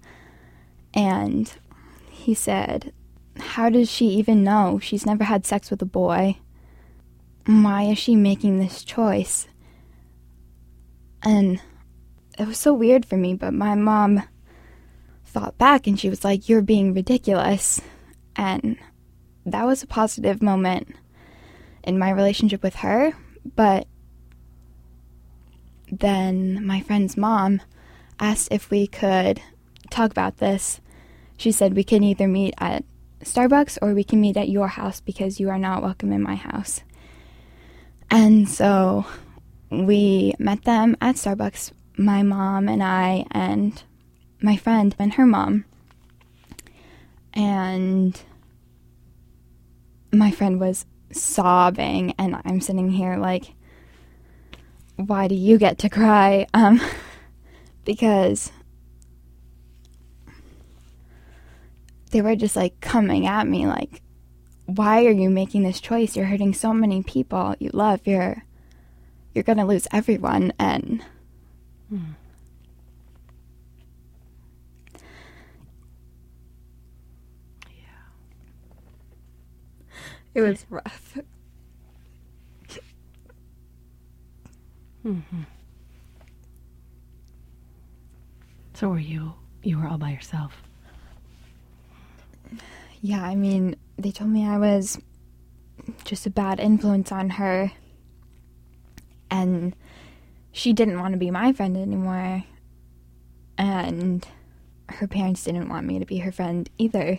and 0.95 1.53
he 2.11 2.35
said, 2.35 2.93
How 3.39 3.69
does 3.69 3.91
she 3.91 4.07
even 4.07 4.43
know? 4.43 4.79
She's 4.83 5.05
never 5.05 5.25
had 5.25 5.45
sex 5.45 5.71
with 5.71 5.83
a 5.83 5.87
boy. 5.87 6.39
Why 7.47 7.85
is 7.85 7.99
she 7.99 8.15
making 8.15 8.59
this 8.59 8.85
choice? 8.85 9.49
And 11.23 11.61
it 12.39 12.47
was 12.47 12.59
so 12.59 12.73
weird 12.73 13.05
for 13.05 13.17
me, 13.17 13.35
but 13.35 13.53
my 13.53 13.75
mom 13.75 14.23
thought 15.25 15.59
back 15.59 15.87
and 15.87 15.99
she 15.99 16.09
was 16.09 16.25
like, 16.25 16.49
You're 16.49 16.63
being 16.63 16.95
ridiculous. 16.95 17.81
And 18.37 18.79
that 19.45 19.67
was 19.67 19.83
a 19.83 19.87
positive 19.87 20.43
moment 20.43 20.95
in 21.85 21.99
my 21.99 22.11
relationship 22.11 22.63
with 22.63 22.77
her. 22.77 23.13
But 23.57 23.87
then 25.91 26.65
my 26.65 26.81
friend's 26.81 27.17
mom 27.17 27.61
asked 28.21 28.49
if 28.51 28.71
we 28.71 28.87
could 28.87 29.43
talk 29.91 30.11
about 30.11 30.39
this. 30.39 30.81
She 31.37 31.51
said 31.51 31.75
we 31.75 31.85
can 31.85 32.05
either 32.05 32.29
meet 32.29 32.55
at 32.59 32.85
Starbucks 33.25 33.79
or 33.83 33.95
we 33.95 34.05
can 34.05 34.21
meet 34.21 34.37
at 34.37 34.49
your 34.49 34.69
house 34.69 35.01
because 35.01 35.41
you 35.41 35.51
are 35.51 35.59
not 35.59 35.83
welcome 35.83 36.13
in 36.13 36.23
my 36.23 36.37
house. 36.37 36.83
And 38.12 38.47
so 38.47 39.07
we 39.71 40.35
met 40.38 40.64
them 40.64 40.99
at 41.00 41.14
Starbucks, 41.14 41.73
my 41.97 42.23
mom 42.23 42.69
and 42.69 42.83
I, 42.83 43.25
and 43.31 43.83
my 44.42 44.54
friend 44.59 44.95
and 44.99 45.14
her 45.14 45.25
mom. 45.25 45.64
And 47.33 48.21
my 50.12 50.31
friend 50.31 50.61
was 50.61 50.85
sobbing, 51.11 52.14
and 52.19 52.37
I'm 52.45 52.61
sitting 52.61 52.90
here 52.90 53.16
like, 53.16 53.54
why 54.97 55.26
do 55.26 55.35
you 55.35 55.57
get 55.57 55.78
to 55.78 55.88
cry? 55.88 56.47
Um, 56.52 56.83
because 57.87 58.52
they 62.11 62.21
were 62.21 62.37
just 62.37 62.57
like 62.57 62.78
coming 62.83 63.26
at 63.26 63.49
me 63.49 63.66
like, 63.66 64.02
why 64.76 65.05
are 65.05 65.11
you 65.11 65.31
making 65.31 65.62
this 65.62 65.81
choice? 65.81 66.17
You're 66.17 66.26
hurting 66.26 66.55
so 66.55 66.73
many 66.73 67.02
people 67.02 67.55
you 67.59 67.71
love. 67.73 68.00
You're 68.07 68.45
you're 69.35 69.45
gonna 69.45 69.67
lose 69.67 69.87
everyone 69.93 70.52
and 70.59 71.05
hmm. 71.88 72.12
It 80.35 80.41
was 80.41 80.64
rough. 80.71 81.19
mm-hmm. 85.05 85.43
So 88.73 88.88
were 88.88 88.99
you? 88.99 89.35
You 89.62 89.79
were 89.79 89.87
all 89.87 89.99
by 89.99 90.11
yourself. 90.11 90.62
Yeah, 93.02 93.23
I 93.23 93.35
mean, 93.35 93.76
they 93.99 94.11
told 94.11 94.31
me 94.31 94.47
I 94.47 94.59
was 94.59 94.99
just 96.05 96.27
a 96.27 96.31
bad 96.31 96.61
influence 96.61 97.13
on 97.13 97.31
her, 97.31 97.73
and 99.31 99.75
she 100.53 100.73
didn't 100.73 101.01
want 101.01 101.13
to 101.13 101.19
be 101.19 101.31
my 101.31 101.53
friend 101.53 101.77
anymore, 101.77 102.45
and 103.59 104.27
her 104.89 105.07
parents 105.07 105.45
didn't 105.45 105.69
want 105.69 105.87
me 105.87 105.99
to 105.99 106.07
be 106.07 106.19
her 106.19 106.33
friend 106.33 106.69
either. 106.79 107.19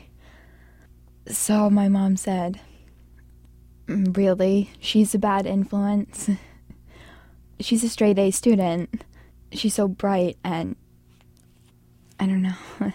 So 1.28 1.70
my 1.70 1.88
mom 1.88 2.18
said, 2.18 2.60
mm, 3.88 4.16
Really? 4.16 4.70
She's 4.80 5.16
a 5.16 5.20
bad 5.20 5.46
influence? 5.46 6.30
She's 7.60 7.84
a 7.84 7.90
straight 7.90 8.20
A 8.20 8.32
student. 8.32 9.04
She's 9.52 9.76
so 9.76 9.88
bright 9.88 10.38
and 10.44 10.76
I 12.20 12.26
don't 12.26 12.42
know. 12.42 12.56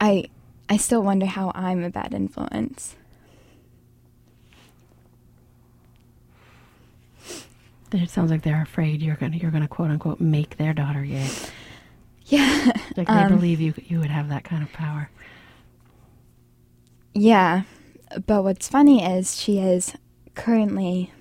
I 0.00 0.26
I 0.68 0.76
still 0.76 1.02
wonder 1.02 1.26
how 1.26 1.52
I'm 1.54 1.82
a 1.84 1.90
bad 1.90 2.14
influence. 2.14 2.96
It 7.92 8.10
sounds 8.10 8.30
like 8.30 8.42
they're 8.42 8.62
afraid 8.62 9.02
you're 9.02 9.16
gonna 9.16 9.36
you're 9.36 9.50
gonna 9.52 9.68
quote 9.68 9.90
unquote 9.90 10.20
make 10.20 10.56
their 10.56 10.72
daughter 10.74 11.04
gay. 11.04 11.28
Yeah. 12.26 12.72
Like 12.96 13.10
they 13.12 13.24
Um, 13.24 13.28
believe 13.28 13.60
you 13.60 13.74
you 13.86 13.98
would 14.00 14.10
have 14.10 14.28
that 14.28 14.44
kind 14.44 14.62
of 14.62 14.72
power. 14.72 15.10
Yeah. 17.14 17.62
But 18.26 18.42
what's 18.44 18.68
funny 18.68 19.04
is 19.04 19.40
she 19.40 19.58
is 19.58 19.94
currently 20.34 21.12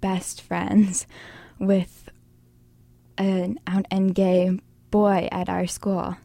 best 0.00 0.40
friends 0.40 1.06
with 1.58 2.08
an 3.18 3.58
out 3.66 3.86
and 3.90 4.14
gay 4.14 4.58
boy 4.90 5.28
at 5.32 5.48
our 5.48 5.66
school. 5.66 6.16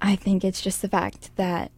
I 0.00 0.16
think 0.16 0.44
it's 0.44 0.60
just 0.60 0.82
the 0.82 0.88
fact 0.88 1.34
that 1.36 1.70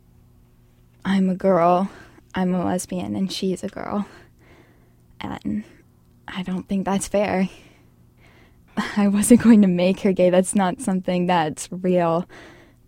I'm 1.05 1.29
a 1.29 1.35
girl, 1.35 1.91
I'm 2.35 2.55
a 2.55 2.65
lesbian, 2.65 3.17
and 3.17 3.33
she's 3.33 3.65
a 3.65 3.69
girl. 3.69 4.07
And 5.21 5.65
I 6.29 6.43
don't 6.43 6.69
think 6.69 6.85
that's 6.85 7.09
fair. 7.09 7.49
I 8.97 9.09
wasn't 9.09 9.43
going 9.43 9.63
to 9.63 9.69
make 9.69 10.01
her 10.01 10.13
gay. 10.13 10.31
That's 10.31 10.55
not 10.55 10.81
something 10.81 11.27
that's 11.27 11.69
real. 11.71 12.29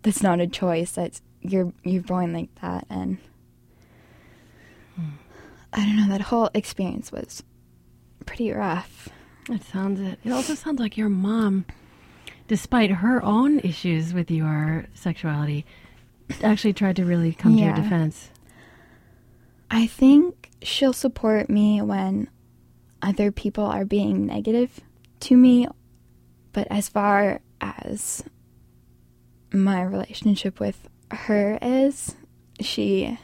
That's 0.01 0.23
not 0.23 0.39
a 0.39 0.47
choice. 0.47 0.91
That's 0.91 1.21
you're 1.41 1.71
you're 1.83 2.01
born 2.01 2.33
like 2.33 2.49
that 2.61 2.87
and 2.89 3.19
I 5.75 5.85
don't 5.85 5.97
know, 5.97 6.07
that 6.07 6.21
whole 6.21 6.49
experience 6.53 7.11
was 7.11 7.43
pretty 8.25 8.49
rough. 8.51 9.09
It 9.49 9.61
sounds 9.63 9.99
it. 9.99 10.19
It 10.23 10.31
also 10.31 10.55
sounds 10.55 10.79
like 10.79 10.95
your 10.95 11.09
mom, 11.09 11.65
despite 12.47 12.91
her 12.91 13.23
own 13.23 13.59
issues 13.59 14.13
with 14.13 14.29
your 14.29 14.85
sexuality, 14.93 15.65
actually 16.43 16.73
tried 16.73 16.95
to 16.97 17.05
really 17.05 17.33
come 17.33 17.55
to 17.55 17.63
your 17.63 17.73
defense. 17.73 18.29
I 19.69 19.87
think 19.87 20.51
she'll 20.61 20.93
support 20.93 21.49
me 21.49 21.81
when 21.81 22.29
other 23.01 23.31
people 23.31 23.65
are 23.65 23.85
being 23.85 24.25
negative 24.25 24.79
to 25.21 25.37
me, 25.37 25.67
but 26.53 26.67
as 26.69 26.89
far 26.89 27.41
as 27.61 28.23
my 29.51 29.81
relationship 29.81 30.59
with 30.59 30.87
her 31.11 31.57
is, 31.61 32.15
she 32.59 33.17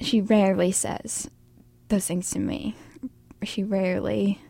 she 0.00 0.20
rarely 0.20 0.72
says 0.72 1.30
those 1.88 2.06
things 2.06 2.30
to 2.30 2.38
me. 2.38 2.74
She 3.42 3.62
rarely 3.62 4.40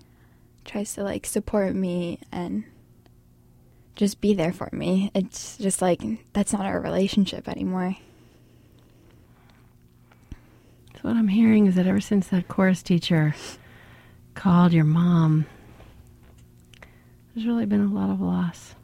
tries 0.65 0.95
to 0.95 1.03
like 1.03 1.27
support 1.27 1.75
me 1.75 2.21
and 2.31 2.65
just 3.97 4.21
be 4.21 4.35
there 4.35 4.53
for 4.53 4.69
me. 4.73 5.11
It's 5.15 5.57
just 5.59 5.83
like 5.83 6.01
that's 6.33 6.53
not 6.53 6.67
our 6.67 6.81
relationship 6.81 7.49
anymore. 7.49 7.97
So 10.95 11.09
what 11.09 11.17
I'm 11.17 11.29
hearing 11.29 11.67
is 11.67 11.75
that 11.75 11.87
ever 11.87 12.01
since 12.01 12.29
that 12.29 12.49
chorus 12.49 12.83
teacher 12.83 13.35
called 14.35 14.73
your 14.73 14.85
mom, 14.85 15.47
there's 17.35 17.47
really 17.47 17.67
been 17.67 17.85
a 17.85 17.93
lot 17.93 18.11
of 18.11 18.21
loss 18.21 18.75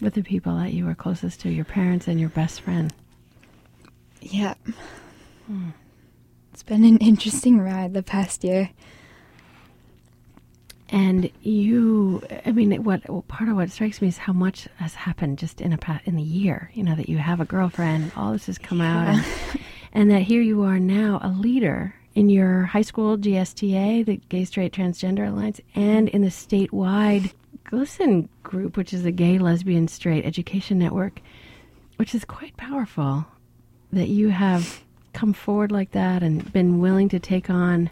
with 0.00 0.14
the 0.14 0.22
people 0.22 0.56
that 0.56 0.72
you 0.72 0.84
were 0.84 0.94
closest 0.94 1.40
to, 1.40 1.50
your 1.50 1.64
parents 1.64 2.08
and 2.08 2.18
your 2.18 2.28
best 2.30 2.60
friend. 2.60 2.92
Yeah. 4.20 4.54
Hmm. 5.46 5.70
It's 6.52 6.62
been 6.62 6.84
an 6.84 6.98
interesting 6.98 7.58
ride 7.60 7.94
the 7.94 8.02
past 8.02 8.44
year. 8.44 8.70
And 10.90 11.30
you, 11.42 12.22
I 12.44 12.50
mean, 12.50 12.82
what 12.82 13.02
part 13.28 13.48
of 13.48 13.56
what 13.56 13.70
strikes 13.70 14.02
me 14.02 14.08
is 14.08 14.18
how 14.18 14.32
much 14.32 14.66
has 14.76 14.94
happened 14.94 15.38
just 15.38 15.60
in 15.60 15.72
a 15.72 15.78
pa- 15.78 16.00
in 16.04 16.18
a 16.18 16.22
year. 16.22 16.70
You 16.74 16.82
know 16.82 16.96
that 16.96 17.08
you 17.08 17.18
have 17.18 17.40
a 17.40 17.44
girlfriend, 17.44 18.10
all 18.16 18.32
this 18.32 18.46
has 18.46 18.58
come 18.58 18.80
out, 18.80 19.08
and, 19.08 19.24
and 19.92 20.10
that 20.10 20.22
here 20.22 20.42
you 20.42 20.62
are 20.62 20.80
now, 20.80 21.20
a 21.22 21.28
leader 21.28 21.94
in 22.14 22.28
your 22.28 22.64
high 22.64 22.82
school 22.82 23.16
GSTA, 23.16 24.04
the 24.04 24.16
Gay 24.28 24.44
Straight 24.44 24.72
Transgender 24.72 25.28
Alliance, 25.28 25.60
and 25.76 26.08
in 26.08 26.22
the 26.22 26.28
statewide 26.28 27.32
GLSEN 27.66 28.28
group, 28.42 28.76
which 28.76 28.92
is 28.92 29.04
the 29.04 29.12
Gay 29.12 29.38
Lesbian 29.38 29.86
Straight 29.86 30.26
Education 30.26 30.78
Network, 30.78 31.20
which 31.96 32.14
is 32.14 32.24
quite 32.24 32.56
powerful. 32.56 33.26
That 33.92 34.08
you 34.08 34.28
have 34.28 34.82
come 35.12 35.32
forward 35.32 35.72
like 35.72 35.92
that 35.92 36.22
and 36.22 36.52
been 36.52 36.78
willing 36.80 37.08
to 37.08 37.18
take 37.18 37.50
on 37.50 37.90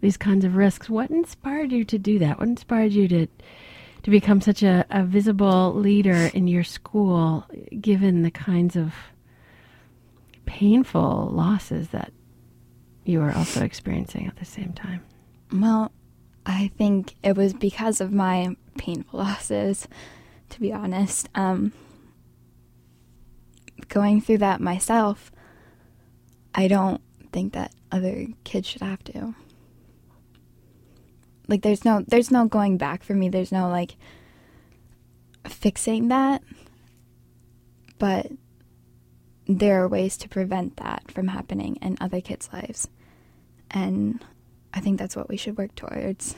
these 0.00 0.16
kinds 0.16 0.44
of 0.44 0.56
risks. 0.56 0.88
What 0.88 1.10
inspired 1.10 1.72
you 1.72 1.84
to 1.84 1.98
do 1.98 2.18
that? 2.18 2.38
What 2.38 2.48
inspired 2.48 2.92
you 2.92 3.08
to 3.08 3.26
to 4.02 4.10
become 4.10 4.40
such 4.40 4.62
a, 4.62 4.86
a 4.88 5.02
visible 5.02 5.74
leader 5.74 6.30
in 6.32 6.46
your 6.46 6.62
school, 6.62 7.44
given 7.80 8.22
the 8.22 8.30
kinds 8.30 8.76
of 8.76 8.94
painful 10.44 11.28
losses 11.32 11.88
that 11.88 12.12
you 13.04 13.18
were 13.18 13.32
also 13.32 13.64
experiencing 13.64 14.26
at 14.28 14.36
the 14.36 14.44
same 14.44 14.72
time? 14.72 15.02
Well, 15.52 15.90
I 16.44 16.70
think 16.78 17.14
it 17.24 17.36
was 17.36 17.52
because 17.52 18.00
of 18.00 18.12
my 18.12 18.56
painful 18.78 19.18
losses, 19.18 19.88
to 20.50 20.60
be 20.60 20.72
honest. 20.72 21.28
Um, 21.34 21.72
going 23.88 24.20
through 24.20 24.38
that 24.38 24.60
myself, 24.60 25.32
I 26.54 26.68
don't 26.68 27.00
think 27.32 27.52
that 27.54 27.72
other 27.90 28.26
kids 28.44 28.68
should 28.68 28.82
have 28.82 29.02
to. 29.04 29.34
Like 31.48 31.62
there's 31.62 31.84
no 31.84 32.04
there's 32.06 32.30
no 32.30 32.46
going 32.46 32.76
back 32.76 33.02
for 33.02 33.14
me. 33.14 33.28
There's 33.28 33.52
no 33.52 33.68
like 33.68 33.96
fixing 35.48 36.08
that. 36.08 36.42
But 37.98 38.30
there 39.46 39.82
are 39.82 39.88
ways 39.88 40.16
to 40.18 40.28
prevent 40.28 40.76
that 40.76 41.10
from 41.10 41.28
happening 41.28 41.76
in 41.76 41.96
other 42.00 42.20
kids' 42.20 42.50
lives. 42.52 42.88
And 43.70 44.24
I 44.74 44.80
think 44.80 44.98
that's 44.98 45.16
what 45.16 45.28
we 45.28 45.36
should 45.36 45.56
work 45.56 45.74
towards. 45.74 46.34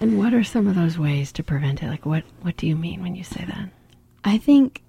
And 0.00 0.18
what 0.18 0.34
are 0.34 0.44
some 0.44 0.66
of 0.66 0.74
those 0.74 0.98
ways 0.98 1.32
to 1.32 1.42
prevent 1.42 1.82
it? 1.82 1.88
Like, 1.88 2.06
what, 2.06 2.24
what 2.42 2.56
do 2.56 2.66
you 2.66 2.76
mean 2.76 3.02
when 3.02 3.14
you 3.14 3.24
say 3.24 3.44
that? 3.44 3.68
I 4.24 4.38
think 4.38 4.82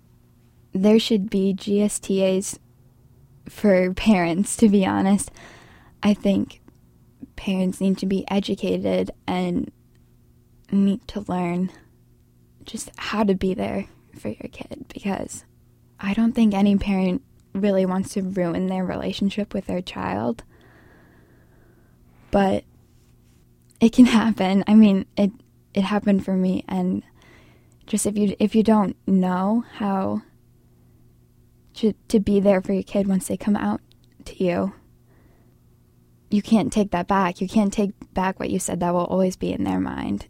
there 0.73 0.99
should 0.99 1.29
be 1.29 1.53
GSTAs 1.53 2.59
for 3.49 3.93
parents, 3.95 4.55
to 4.57 4.69
be 4.69 4.85
honest. 4.85 5.31
I 6.01 6.13
think 6.13 6.61
parents 7.35 7.81
need 7.81 7.97
to 7.99 8.05
be 8.05 8.25
educated 8.29 9.11
and 9.27 9.71
need 10.71 11.07
to 11.07 11.25
learn 11.27 11.71
just 12.63 12.89
how 12.97 13.23
to 13.23 13.35
be 13.35 13.53
there 13.53 13.87
for 14.17 14.29
your 14.29 14.49
kid 14.51 14.85
because 14.93 15.45
I 15.99 16.13
don't 16.13 16.33
think 16.33 16.53
any 16.53 16.77
parent 16.77 17.21
really 17.53 17.85
wants 17.85 18.13
to 18.13 18.21
ruin 18.21 18.67
their 18.67 18.83
relationship 18.83 19.53
with 19.53 19.67
their 19.67 19.81
child. 19.81 20.43
But 22.31 22.63
it 23.79 23.93
can 23.93 24.05
happen. 24.21 24.63
I 24.67 24.73
mean, 24.73 25.05
it 25.17 25.31
it 25.73 25.83
happened 25.83 26.23
for 26.23 26.33
me 26.33 26.63
and 26.67 27.03
just 27.85 28.05
if 28.05 28.17
you 28.17 28.35
if 28.39 28.55
you 28.55 28.63
don't 28.63 28.95
know 29.07 29.63
how 29.73 30.21
to 31.75 31.93
to 32.07 32.19
be 32.19 32.39
there 32.39 32.61
for 32.61 32.73
your 32.73 32.83
kid 32.83 33.07
once 33.07 33.27
they 33.27 33.37
come 33.37 33.55
out 33.55 33.81
to 34.25 34.43
you, 34.43 34.73
you 36.35 36.41
can't 36.41 36.71
take 36.71 36.91
that 36.91 37.07
back. 37.07 37.39
You 37.41 37.47
can't 37.47 37.71
take 37.73 37.91
back 38.13 38.39
what 38.39 38.49
you 38.49 38.59
said. 38.59 38.79
That 38.81 38.93
will 38.93 39.05
always 39.05 39.35
be 39.35 39.51
in 39.53 39.63
their 39.63 39.79
mind. 39.79 40.27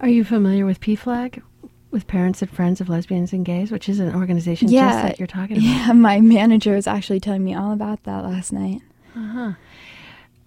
Are 0.00 0.08
you 0.08 0.24
familiar 0.24 0.66
with 0.66 0.80
PFLAG, 0.80 1.42
with 1.90 2.06
Parents 2.06 2.42
and 2.42 2.50
Friends 2.50 2.80
of 2.80 2.88
Lesbians 2.88 3.32
and 3.32 3.44
Gays, 3.44 3.70
which 3.70 3.88
is 3.88 4.00
an 4.00 4.14
organization 4.14 4.68
just 4.68 4.74
Yeah. 4.74 5.02
like 5.02 5.18
you're 5.18 5.26
talking 5.26 5.56
about? 5.56 5.66
Yeah, 5.66 5.92
my 5.92 6.20
manager 6.20 6.74
was 6.74 6.86
actually 6.86 7.20
telling 7.20 7.44
me 7.44 7.54
all 7.54 7.72
about 7.72 8.02
that 8.04 8.24
last 8.24 8.52
night. 8.52 8.80
Uh-huh. 9.16 9.52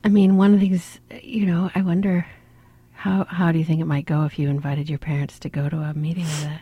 I 0.04 0.10
mean, 0.10 0.38
one 0.38 0.54
of 0.54 0.60
the 0.60 0.68
things, 0.68 1.00
you 1.24 1.46
know, 1.46 1.72
I 1.74 1.82
wonder 1.82 2.26
how 2.94 3.26
how 3.26 3.52
do 3.52 3.60
you 3.60 3.66
think 3.66 3.82
it 3.82 3.86
might 3.86 4.06
go 4.06 4.24
if 4.26 4.38
you 4.40 4.50
invited 4.50 4.90
your 4.90 5.00
parents 5.00 5.40
to 5.40 5.50
go 5.50 5.70
to 5.70 5.78
a 5.78 5.94
meeting 5.94 6.24
of 6.26 6.42
that? 6.42 6.62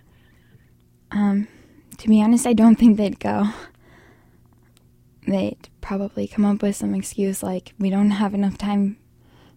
Um, 1.12 1.48
to 1.98 2.08
be 2.08 2.22
honest, 2.22 2.46
I 2.48 2.54
don't 2.54 2.76
think 2.78 2.98
they'd 2.98 3.20
go. 3.20 3.46
They'd 5.28 5.70
probably 5.84 6.28
come 6.28 6.46
up 6.46 6.64
with 6.64 6.76
some 6.76 6.96
excuse 6.96 7.44
like, 7.44 7.74
we 7.78 7.92
don't 7.92 8.10
have 8.10 8.34
enough 8.34 8.58
time 8.58 8.98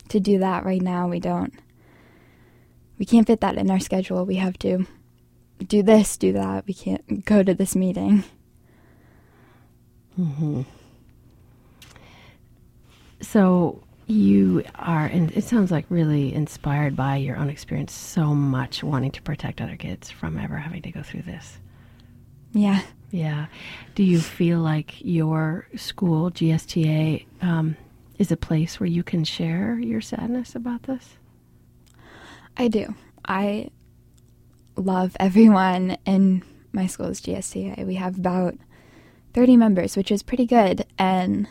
to 0.09 0.21
do 0.21 0.39
that 0.41 0.65
right 0.67 0.83
now. 0.83 1.09
We 1.09 1.21
don't. 1.21 1.55
We 2.99 3.07
can't 3.07 3.27
fit 3.27 3.41
that 3.41 3.57
in 3.57 3.71
our 3.71 3.81
schedule. 3.81 4.27
We 4.27 4.35
have 4.37 4.59
to 4.59 4.87
do 5.67 5.83
this, 5.83 6.17
do 6.17 6.33
that. 6.35 6.67
We 6.67 6.75
can't 6.75 7.25
go 7.25 7.43
to 7.43 7.55
this 7.55 7.75
meeting. 7.75 8.25
Mm-hmm. 10.21 10.63
So 13.21 13.83
you 14.07 14.65
are, 14.75 15.07
and 15.07 15.31
it 15.33 15.45
sounds 15.45 15.71
like 15.71 15.87
really 15.89 16.35
inspired 16.35 16.97
by 16.97 17.17
your 17.17 17.37
own 17.37 17.51
experience, 17.51 17.93
so 17.93 18.35
much 18.35 18.83
wanting 18.83 19.13
to 19.13 19.23
protect 19.23 19.61
other 19.61 19.77
kids 19.77 20.11
from 20.11 20.39
ever 20.39 20.57
having 20.57 20.83
to 20.83 20.91
go 20.91 21.03
through 21.03 21.23
this. 21.23 21.59
Yeah. 22.53 22.83
Yeah. 23.17 23.47
Do 23.95 24.03
you 24.03 24.21
feel 24.21 24.59
like 24.59 25.03
your 25.03 25.67
school, 25.75 26.31
GSTA, 26.31 27.25
um, 27.41 27.79
is 28.19 28.31
a 28.31 28.37
place 28.37 28.79
where 28.79 28.87
you 28.87 29.03
can 29.03 29.25
share 29.25 29.79
your 29.79 30.03
sadness 30.03 30.55
about 30.55 30.83
this? 30.83 31.17
I 32.59 32.69
do. 32.69 32.95
I 33.27 33.71
love 34.77 35.17
everyone 35.19 35.97
in 36.05 36.43
my 36.73 36.87
school's 36.87 37.23
GSTA. 37.23 37.87
We 37.87 37.95
have 37.95 38.19
about 38.19 38.55
30 39.33 39.57
members, 39.57 39.97
which 39.97 40.11
is 40.11 40.23
pretty 40.23 40.45
good. 40.45 40.85
And 40.99 41.49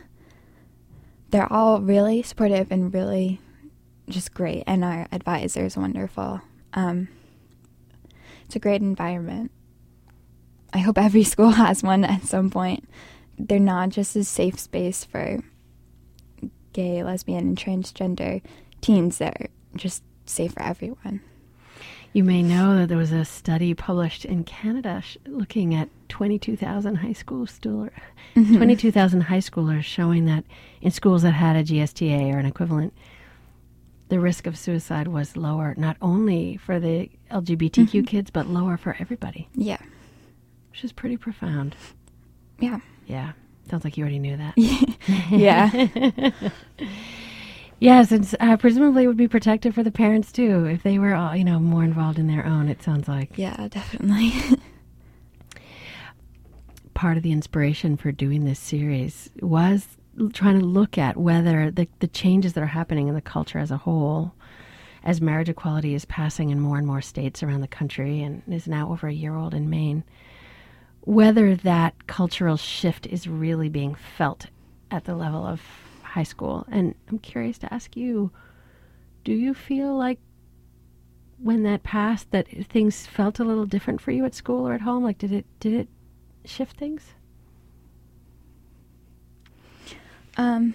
they're 1.31 1.51
all 1.51 1.81
really 1.81 2.21
supportive 2.21 2.71
and 2.71 2.93
really 2.93 3.41
just 4.07 4.35
great. 4.35 4.63
And 4.67 4.85
our 4.85 5.07
advisor 5.11 5.65
is 5.65 5.75
wonderful. 5.75 6.41
Um, 6.73 7.07
it's 8.45 8.55
a 8.55 8.59
great 8.59 8.83
environment. 8.83 9.49
I 10.75 10.79
hope 10.79 10.97
every 10.97 11.23
school 11.33 11.51
has 11.51 11.81
one 11.81 12.03
at 12.03 12.23
some 12.23 12.49
point. 12.49 12.87
They're 13.39 13.59
not 13.59 13.89
just 13.89 14.15
a 14.15 14.23
safe 14.23 14.59
space 14.59 15.03
for 15.03 15.39
gay, 16.73 17.03
lesbian, 17.03 17.47
and 17.47 17.57
transgender 17.57 18.41
teens, 18.81 19.17
they're 19.17 19.47
just 19.75 20.03
safe 20.25 20.51
for 20.53 20.61
everyone. 20.61 21.21
You 22.13 22.23
may 22.23 22.41
know 22.43 22.77
that 22.77 22.87
there 22.89 22.97
was 22.97 23.11
a 23.11 23.25
study 23.25 23.73
published 23.73 24.23
in 24.25 24.43
Canada 24.45 25.01
sh- 25.03 25.17
looking 25.25 25.73
at 25.75 25.89
22,000 26.09 26.95
high 26.95 27.13
school 27.13 27.45
stooler, 27.45 27.91
Mm-hmm. 28.35 28.57
22,000 28.57 29.21
high 29.21 29.37
schoolers 29.37 29.83
showing 29.83 30.25
that 30.25 30.43
in 30.81 30.91
schools 30.91 31.21
that 31.21 31.31
had 31.31 31.55
a 31.55 31.63
GSTA 31.63 32.33
or 32.33 32.37
an 32.37 32.45
equivalent, 32.45 32.93
the 34.09 34.19
risk 34.19 34.45
of 34.45 34.57
suicide 34.57 35.07
was 35.07 35.37
lower, 35.37 35.73
not 35.77 35.95
only 36.01 36.57
for 36.57 36.77
the 36.79 37.09
LGBTQ 37.31 37.71
Mm-hmm. 37.71 38.01
kids, 38.03 38.29
but 38.31 38.47
lower 38.47 38.75
for 38.75 38.97
everybody, 38.99 39.47
Yeah. 39.55 39.77
Which 40.75 40.83
is 40.83 40.91
pretty 40.91 41.15
profound. 41.15 41.73
Yeah. 42.59 42.81
Yeah. 43.07 43.31
Sounds 43.69 43.85
like 43.85 43.95
you 43.95 44.03
already 44.03 44.19
knew 44.19 44.35
that. 44.35 44.57
yeah. 45.31 46.31
Yes, 47.77 48.13
and 48.13 48.35
uh, 48.39 48.55
presumably 48.55 49.03
it 49.03 49.07
would 49.07 49.17
be 49.17 49.27
protective 49.27 49.75
for 49.75 49.83
the 49.83 49.91
parents 49.91 50.31
too 50.31 50.65
if 50.65 50.81
they 50.81 50.97
were, 50.97 51.13
all, 51.13 51.35
you 51.35 51.43
know, 51.43 51.59
more 51.59 51.83
involved 51.83 52.17
in 52.17 52.27
their 52.27 52.45
own. 52.45 52.69
It 52.69 52.81
sounds 52.81 53.09
like. 53.09 53.37
Yeah, 53.37 53.67
definitely. 53.67 54.31
part 56.93 57.17
of 57.17 57.23
the 57.23 57.33
inspiration 57.33 57.97
for 57.97 58.13
doing 58.13 58.45
this 58.45 58.59
series 58.59 59.29
was 59.41 59.97
trying 60.31 60.57
to 60.57 60.65
look 60.65 60.97
at 60.97 61.17
whether 61.17 61.69
the, 61.69 61.89
the 61.99 62.07
changes 62.07 62.53
that 62.53 62.63
are 62.63 62.67
happening 62.67 63.09
in 63.09 63.13
the 63.13 63.21
culture 63.21 63.59
as 63.59 63.71
a 63.71 63.77
whole, 63.77 64.33
as 65.03 65.19
marriage 65.19 65.49
equality 65.49 65.93
is 65.93 66.05
passing 66.05 66.51
in 66.51 66.61
more 66.61 66.77
and 66.77 66.87
more 66.87 67.01
states 67.01 67.43
around 67.43 67.59
the 67.59 67.67
country 67.67 68.23
and 68.23 68.41
is 68.47 68.69
now 68.69 68.89
over 68.89 69.09
a 69.09 69.13
year 69.13 69.35
old 69.35 69.53
in 69.53 69.69
Maine, 69.69 70.05
whether 71.05 71.55
that 71.55 72.07
cultural 72.07 72.57
shift 72.57 73.07
is 73.07 73.27
really 73.27 73.69
being 73.69 73.95
felt 73.95 74.47
at 74.91 75.05
the 75.05 75.15
level 75.15 75.45
of 75.45 75.61
high 76.03 76.23
school. 76.23 76.65
And 76.69 76.95
I'm 77.09 77.19
curious 77.19 77.57
to 77.59 77.73
ask 77.73 77.95
you 77.95 78.31
do 79.23 79.33
you 79.33 79.55
feel 79.55 79.95
like 79.95 80.19
when 81.39 81.63
that 81.63 81.83
passed 81.83 82.29
that 82.31 82.47
things 82.67 83.07
felt 83.07 83.39
a 83.39 83.43
little 83.43 83.65
different 83.65 83.99
for 83.99 84.11
you 84.11 84.23
at 84.23 84.35
school 84.35 84.67
or 84.67 84.73
at 84.73 84.81
home 84.81 85.03
like 85.03 85.17
did 85.17 85.31
it 85.31 85.45
did 85.59 85.73
it 85.73 85.87
shift 86.45 86.77
things 86.77 87.15
um, 90.37 90.73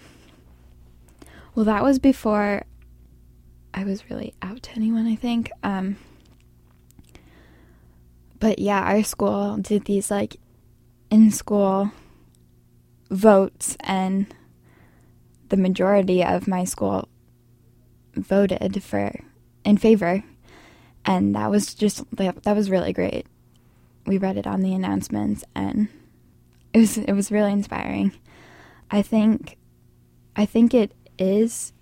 well, 1.54 1.64
that 1.64 1.82
was 1.82 1.98
before 1.98 2.64
I 3.74 3.84
was 3.84 4.08
really 4.10 4.34
out 4.42 4.62
to 4.64 4.72
anyone, 4.76 5.06
I 5.06 5.16
think. 5.16 5.50
Um, 5.62 5.96
but 8.40 8.58
yeah, 8.58 8.80
our 8.80 9.02
school 9.02 9.58
did 9.58 9.84
these 9.84 10.10
like 10.10 10.36
in 11.10 11.30
school 11.30 11.92
votes, 13.10 13.76
and 13.80 14.34
the 15.50 15.56
majority 15.56 16.24
of 16.24 16.48
my 16.48 16.64
school 16.64 17.08
voted 18.14 18.82
for 18.82 19.12
in 19.64 19.76
favor, 19.76 20.24
and 21.04 21.34
that 21.34 21.50
was 21.50 21.74
just 21.74 22.04
that, 22.16 22.56
was 22.56 22.70
really 22.70 22.92
great. 22.92 23.26
We 24.06 24.16
read 24.16 24.38
it 24.38 24.46
on 24.46 24.62
the 24.62 24.74
announcements, 24.74 25.44
and 25.54 25.88
it 26.72 26.78
was 26.78 26.96
it 26.96 27.12
was 27.12 27.30
really 27.30 27.52
inspiring. 27.52 28.12
I 28.90 29.02
think 29.02 29.58
I 30.34 30.46
think 30.46 30.72
it 30.72 30.92
is 31.18 31.74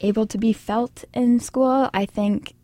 able 0.00 0.26
to 0.26 0.38
be 0.38 0.52
felt 0.52 1.04
in 1.12 1.40
school. 1.40 1.90
I 1.92 2.06
think 2.06 2.54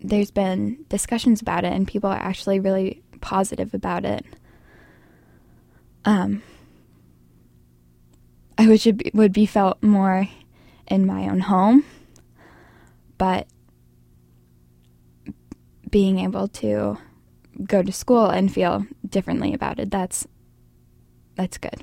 there's 0.00 0.30
been 0.30 0.84
discussions 0.88 1.40
about 1.42 1.64
it 1.64 1.72
and 1.72 1.86
people 1.86 2.10
are 2.10 2.18
actually 2.18 2.60
really 2.60 3.02
positive 3.20 3.74
about 3.74 4.04
it. 4.04 4.24
Um 6.04 6.42
I 8.58 8.66
wish 8.68 8.86
it 8.86 9.14
would 9.14 9.32
be 9.32 9.46
felt 9.46 9.82
more 9.82 10.28
in 10.86 11.06
my 11.06 11.28
own 11.28 11.40
home, 11.40 11.84
but 13.16 13.46
being 15.90 16.18
able 16.18 16.48
to 16.48 16.98
go 17.64 17.82
to 17.82 17.92
school 17.92 18.26
and 18.26 18.52
feel 18.52 18.86
differently 19.08 19.54
about 19.54 19.78
it, 19.78 19.90
that's 19.90 20.26
that's 21.36 21.58
good. 21.58 21.82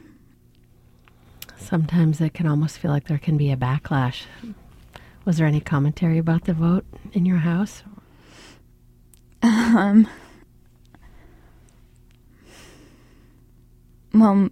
sometimes 1.57 2.21
it 2.21 2.33
can 2.33 2.47
almost 2.47 2.77
feel 2.77 2.91
like 2.91 3.07
there 3.07 3.17
can 3.17 3.37
be 3.37 3.51
a 3.51 3.57
backlash 3.57 4.23
was 5.25 5.37
there 5.37 5.47
any 5.47 5.59
commentary 5.59 6.17
about 6.17 6.45
the 6.45 6.53
vote 6.53 6.85
in 7.13 7.25
your 7.25 7.37
house 7.39 7.83
Um, 9.43 10.07
well, 14.13 14.49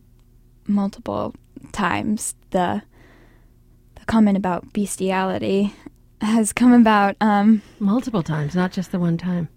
multiple 0.68 1.34
times 1.72 2.36
the 2.52 2.82
the 3.96 4.06
comment 4.06 4.38
about 4.38 4.72
bestiality 4.74 5.74
has 6.22 6.54
come 6.54 6.74
about. 6.74 7.16
Um, 7.22 7.62
multiple 7.80 8.24
times 8.24 8.56
not 8.56 8.72
just 8.72 8.92
the 8.92 9.00
one 9.00 9.18
time 9.18 9.50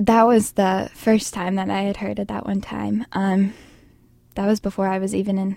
that 0.00 0.26
was 0.26 0.52
the 0.52 0.90
first 0.94 1.34
time 1.34 1.56
that 1.56 1.70
I 1.70 1.82
had 1.82 1.96
heard 1.96 2.18
it 2.18 2.28
that 2.28 2.46
one 2.46 2.60
time. 2.60 3.04
Um, 3.12 3.52
that 4.34 4.46
was 4.46 4.60
before 4.60 4.86
I 4.86 4.98
was 4.98 5.14
even 5.14 5.38
in 5.38 5.56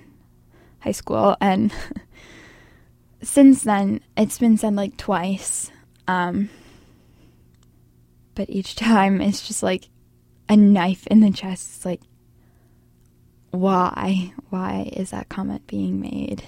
high 0.80 0.92
school, 0.92 1.36
and 1.40 1.72
since 3.22 3.64
then 3.64 4.02
it's 4.18 4.40
been 4.40 4.58
said 4.58 4.76
like 4.76 4.98
twice. 4.98 5.72
Um, 6.08 6.50
but 8.42 8.50
each 8.50 8.74
time 8.76 9.22
it's 9.22 9.48
just 9.48 9.62
like 9.62 9.88
a 10.50 10.58
knife 10.58 11.06
in 11.08 11.20
the 11.20 11.30
chest. 11.32 11.76
It's 11.76 11.86
like, 11.86 12.02
why? 13.52 14.34
Why 14.50 14.92
is 14.94 15.12
that 15.12 15.30
comment 15.30 15.68
being 15.68 16.02
made? 16.02 16.44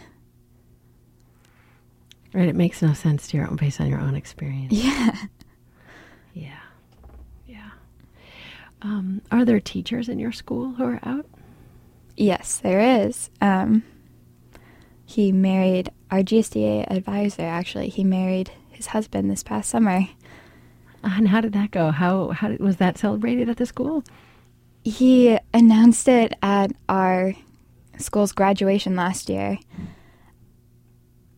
right 2.33 2.49
it 2.49 2.55
makes 2.55 2.81
no 2.81 2.93
sense 2.93 3.27
to 3.27 3.37
your 3.37 3.47
own 3.47 3.55
based 3.57 3.79
on 3.79 3.87
your 3.87 3.99
own 3.99 4.15
experience 4.15 4.73
Yeah. 4.73 5.15
yeah 6.33 6.61
yeah 7.45 7.69
um, 8.81 9.21
are 9.29 9.45
there 9.45 9.59
teachers 9.59 10.09
in 10.09 10.17
your 10.17 10.31
school 10.31 10.71
who 10.71 10.83
are 10.83 10.99
out 11.03 11.27
Yes, 12.17 12.57
there 12.57 13.05
is. 13.05 13.29
Um, 13.39 13.83
he 15.05 15.31
married 15.31 15.91
our 16.09 16.21
GSTA 16.21 16.89
advisor. 16.89 17.43
Actually, 17.43 17.89
he 17.89 18.03
married 18.03 18.49
his 18.69 18.87
husband 18.87 19.29
this 19.29 19.43
past 19.43 19.69
summer. 19.69 20.07
And 21.03 21.27
how 21.27 21.41
did 21.41 21.53
that 21.53 21.71
go 21.71 21.91
how 21.91 22.29
how 22.29 22.47
did, 22.49 22.59
was 22.59 22.77
that 22.77 22.97
celebrated 22.97 23.49
at 23.49 23.57
the 23.57 23.65
school 23.65 24.03
He 24.83 25.37
announced 25.53 26.07
it 26.07 26.33
at 26.41 26.71
our 26.89 27.33
school's 27.97 28.31
graduation 28.33 28.95
last 28.95 29.29
year. 29.29 29.59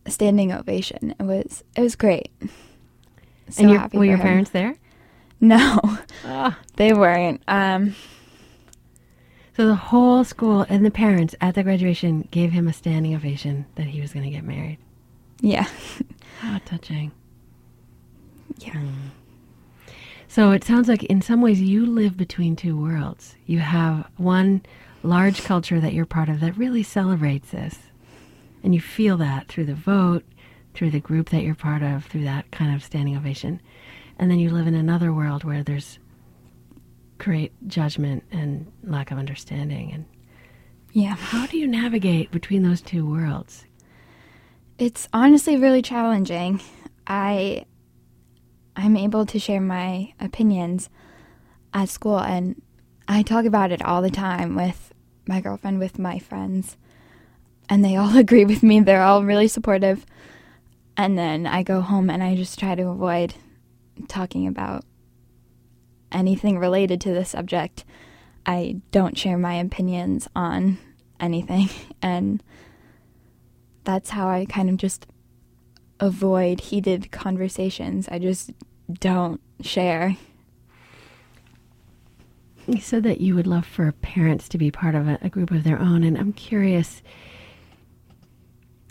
A 0.07 0.11
standing 0.11 0.51
ovation. 0.51 1.15
It 1.19 1.23
was 1.23 1.63
it 1.75 1.81
was 1.81 1.95
great. 1.95 2.31
So 3.49 3.63
and 3.63 3.71
your, 3.71 3.87
were 3.93 4.05
your 4.05 4.17
him. 4.17 4.21
parents 4.21 4.49
there 4.51 4.75
No, 5.39 5.79
Ah. 6.23 6.57
they 6.77 6.93
weren't. 6.93 7.41
Um, 7.47 7.95
So 9.57 9.67
the 9.67 9.75
whole 9.75 10.23
school 10.23 10.65
and 10.69 10.85
the 10.85 10.91
parents 10.91 11.33
at 11.41 11.55
the 11.55 11.63
graduation 11.63 12.27
gave 12.31 12.51
him 12.51 12.67
a 12.67 12.73
standing 12.73 13.15
ovation 13.15 13.65
that 13.75 13.87
he 13.87 14.01
was 14.01 14.11
going 14.13 14.25
to 14.25 14.31
get 14.31 14.43
married. 14.43 14.77
yeah, 15.41 15.67
How 16.39 16.59
touching. 16.65 17.11
yeah, 18.59 18.81
So 20.35 20.51
it 20.51 20.65
sounds 20.65 20.89
like 20.89 21.05
in 21.05 21.21
some 21.21 21.41
ways 21.41 21.61
you 21.61 21.85
live 21.85 22.17
between 22.17 22.57
two 22.57 22.77
worlds. 22.77 23.37
You 23.45 23.59
have 23.59 24.05
one 24.17 24.63
large 25.01 25.45
culture 25.45 25.79
that 25.79 25.93
you're 25.93 26.05
part 26.05 26.27
of 26.27 26.41
that 26.41 26.57
really 26.57 26.83
celebrates 26.83 27.51
this. 27.51 27.77
And 28.61 28.75
you 28.75 28.81
feel 28.81 29.15
that 29.15 29.47
through 29.47 29.63
the 29.63 29.73
vote, 29.73 30.25
through 30.73 30.91
the 30.91 30.99
group 30.99 31.29
that 31.29 31.43
you're 31.43 31.55
part 31.55 31.81
of, 31.81 32.03
through 32.03 32.25
that 32.25 32.51
kind 32.51 32.75
of 32.75 32.83
standing 32.83 33.15
ovation. 33.15 33.61
And 34.19 34.29
then 34.29 34.37
you 34.37 34.49
live 34.49 34.67
in 34.67 34.75
another 34.75 35.13
world 35.13 35.45
where 35.45 35.63
there's 35.63 35.99
great 37.17 37.53
judgment 37.69 38.25
and 38.29 38.69
lack 38.83 39.11
of 39.11 39.17
understanding. 39.17 39.93
And 39.93 40.05
yeah. 40.91 41.15
how 41.15 41.47
do 41.47 41.57
you 41.57 41.65
navigate 41.65 42.31
between 42.31 42.63
those 42.63 42.81
two 42.81 43.09
worlds? 43.09 43.63
It's 44.79 45.07
honestly 45.13 45.55
really 45.55 45.81
challenging. 45.81 46.59
I 47.07 47.63
I'm 48.75 48.97
able 48.97 49.25
to 49.25 49.39
share 49.39 49.61
my 49.61 50.13
opinions 50.19 50.89
at 51.73 51.89
school 51.89 52.19
and 52.19 52.61
I 53.07 53.21
talk 53.21 53.45
about 53.45 53.71
it 53.71 53.83
all 53.83 54.01
the 54.01 54.09
time 54.09 54.55
with 54.55 54.93
my 55.27 55.41
girlfriend, 55.41 55.79
with 55.79 55.99
my 55.99 56.19
friends. 56.19 56.77
And 57.69 57.83
they 57.83 57.95
all 57.95 58.17
agree 58.17 58.45
with 58.45 58.63
me. 58.63 58.79
They're 58.79 59.03
all 59.03 59.23
really 59.23 59.47
supportive. 59.47 60.05
And 60.97 61.17
then 61.17 61.45
I 61.45 61.63
go 61.63 61.81
home 61.81 62.09
and 62.09 62.23
I 62.23 62.35
just 62.35 62.57
try 62.57 62.75
to 62.75 62.87
avoid 62.87 63.35
talking 64.07 64.47
about 64.47 64.83
anything 66.11 66.57
related 66.57 67.01
to 67.01 67.13
the 67.13 67.25
subject. 67.25 67.83
I 68.45 68.77
don't 68.91 69.17
share 69.17 69.37
my 69.37 69.55
opinions 69.55 70.27
on 70.35 70.77
anything. 71.19 71.69
And 72.01 72.43
that's 73.83 74.11
how 74.11 74.27
I 74.27 74.45
kind 74.45 74.69
of 74.69 74.77
just 74.77 75.07
avoid 75.99 76.59
heated 76.59 77.11
conversations. 77.11 78.07
I 78.09 78.19
just 78.19 78.51
don't 78.91 79.41
share. 79.61 80.17
You 82.67 82.81
said 82.81 83.03
that 83.03 83.21
you 83.21 83.35
would 83.35 83.47
love 83.47 83.65
for 83.65 83.91
parents 83.91 84.49
to 84.49 84.57
be 84.57 84.71
part 84.71 84.95
of 84.95 85.07
a, 85.07 85.19
a 85.21 85.29
group 85.29 85.51
of 85.51 85.63
their 85.63 85.79
own, 85.79 86.03
and 86.03 86.17
I'm 86.17 86.33
curious 86.33 87.03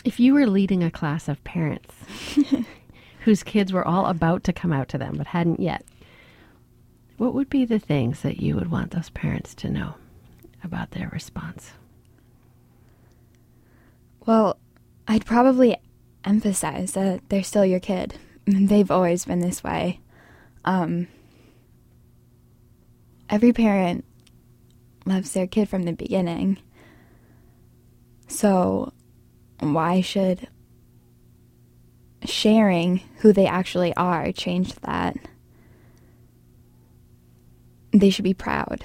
if 0.04 0.20
you 0.20 0.34
were 0.34 0.46
leading 0.46 0.82
a 0.84 0.90
class 0.90 1.28
of 1.28 1.42
parents 1.44 1.94
whose 3.24 3.42
kids 3.42 3.72
were 3.72 3.86
all 3.86 4.06
about 4.06 4.44
to 4.44 4.52
come 4.52 4.72
out 4.72 4.88
to 4.90 4.98
them 4.98 5.16
but 5.16 5.28
hadn't 5.28 5.60
yet, 5.60 5.84
what 7.16 7.32
would 7.34 7.48
be 7.48 7.64
the 7.64 7.78
things 7.78 8.20
that 8.20 8.40
you 8.40 8.54
would 8.54 8.70
want 8.70 8.90
those 8.90 9.10
parents 9.10 9.54
to 9.56 9.70
know 9.70 9.94
about 10.62 10.90
their 10.90 11.08
response? 11.08 11.72
Well, 14.26 14.58
I'd 15.08 15.26
probably 15.26 15.76
emphasize 16.24 16.92
that 16.92 17.28
they're 17.28 17.42
still 17.42 17.64
your 17.64 17.80
kid. 17.80 18.14
They've 18.46 18.90
always 18.90 19.24
been 19.24 19.40
this 19.40 19.62
way. 19.62 20.00
Um, 20.64 21.08
every 23.28 23.52
parent 23.52 24.04
loves 25.06 25.32
their 25.32 25.46
kid 25.46 25.68
from 25.68 25.82
the 25.82 25.92
beginning. 25.92 26.58
So, 28.26 28.92
why 29.60 30.00
should 30.00 30.48
sharing 32.24 32.98
who 33.18 33.32
they 33.32 33.46
actually 33.46 33.94
are 33.96 34.32
change 34.32 34.74
that? 34.76 35.16
They 37.92 38.10
should 38.10 38.24
be 38.24 38.34
proud. 38.34 38.82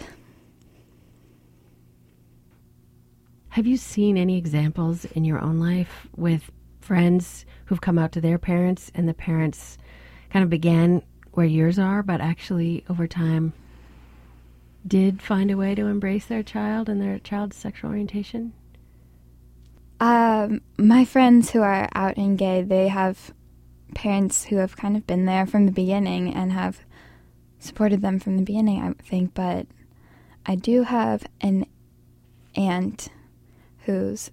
Have 3.49 3.65
you 3.65 3.77
seen 3.77 4.15
any 4.17 4.37
examples 4.37 5.05
in 5.05 5.25
your 5.25 5.41
own 5.41 5.59
life 5.59 6.07
with 6.15 6.51
friends 6.89 7.45
who've 7.65 7.81
come 7.81 7.99
out 7.99 8.11
to 8.11 8.19
their 8.19 8.39
parents 8.39 8.91
and 8.95 9.07
the 9.07 9.13
parents 9.13 9.77
kind 10.31 10.41
of 10.41 10.49
began 10.49 11.03
where 11.33 11.45
yours 11.45 11.77
are, 11.77 12.01
but 12.01 12.19
actually 12.19 12.83
over 12.89 13.05
time 13.05 13.53
did 14.87 15.21
find 15.21 15.51
a 15.51 15.55
way 15.55 15.75
to 15.75 15.85
embrace 15.85 16.25
their 16.25 16.41
child 16.41 16.89
and 16.89 16.99
their 16.99 17.19
child's 17.19 17.55
sexual 17.55 17.91
orientation? 17.91 18.53
Um, 19.99 20.61
my 20.79 21.05
friends 21.05 21.51
who 21.51 21.61
are 21.61 21.87
out 21.93 22.17
and 22.17 22.35
gay, 22.39 22.63
they 22.63 22.87
have 22.87 23.35
parents 23.93 24.45
who 24.45 24.55
have 24.55 24.75
kind 24.75 24.97
of 24.97 25.05
been 25.05 25.25
there 25.25 25.45
from 25.45 25.67
the 25.67 25.71
beginning 25.71 26.33
and 26.33 26.51
have 26.53 26.79
supported 27.59 28.01
them 28.01 28.17
from 28.17 28.35
the 28.35 28.41
beginning, 28.41 28.81
I 28.81 29.03
think. 29.03 29.35
But 29.35 29.67
I 30.43 30.55
do 30.55 30.81
have 30.81 31.27
an 31.39 31.67
aunt 32.55 33.09
whose 33.85 34.31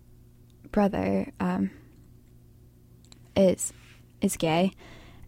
brother 0.72 1.32
um, 1.38 1.70
is 3.36 3.72
is 4.20 4.36
gay, 4.36 4.72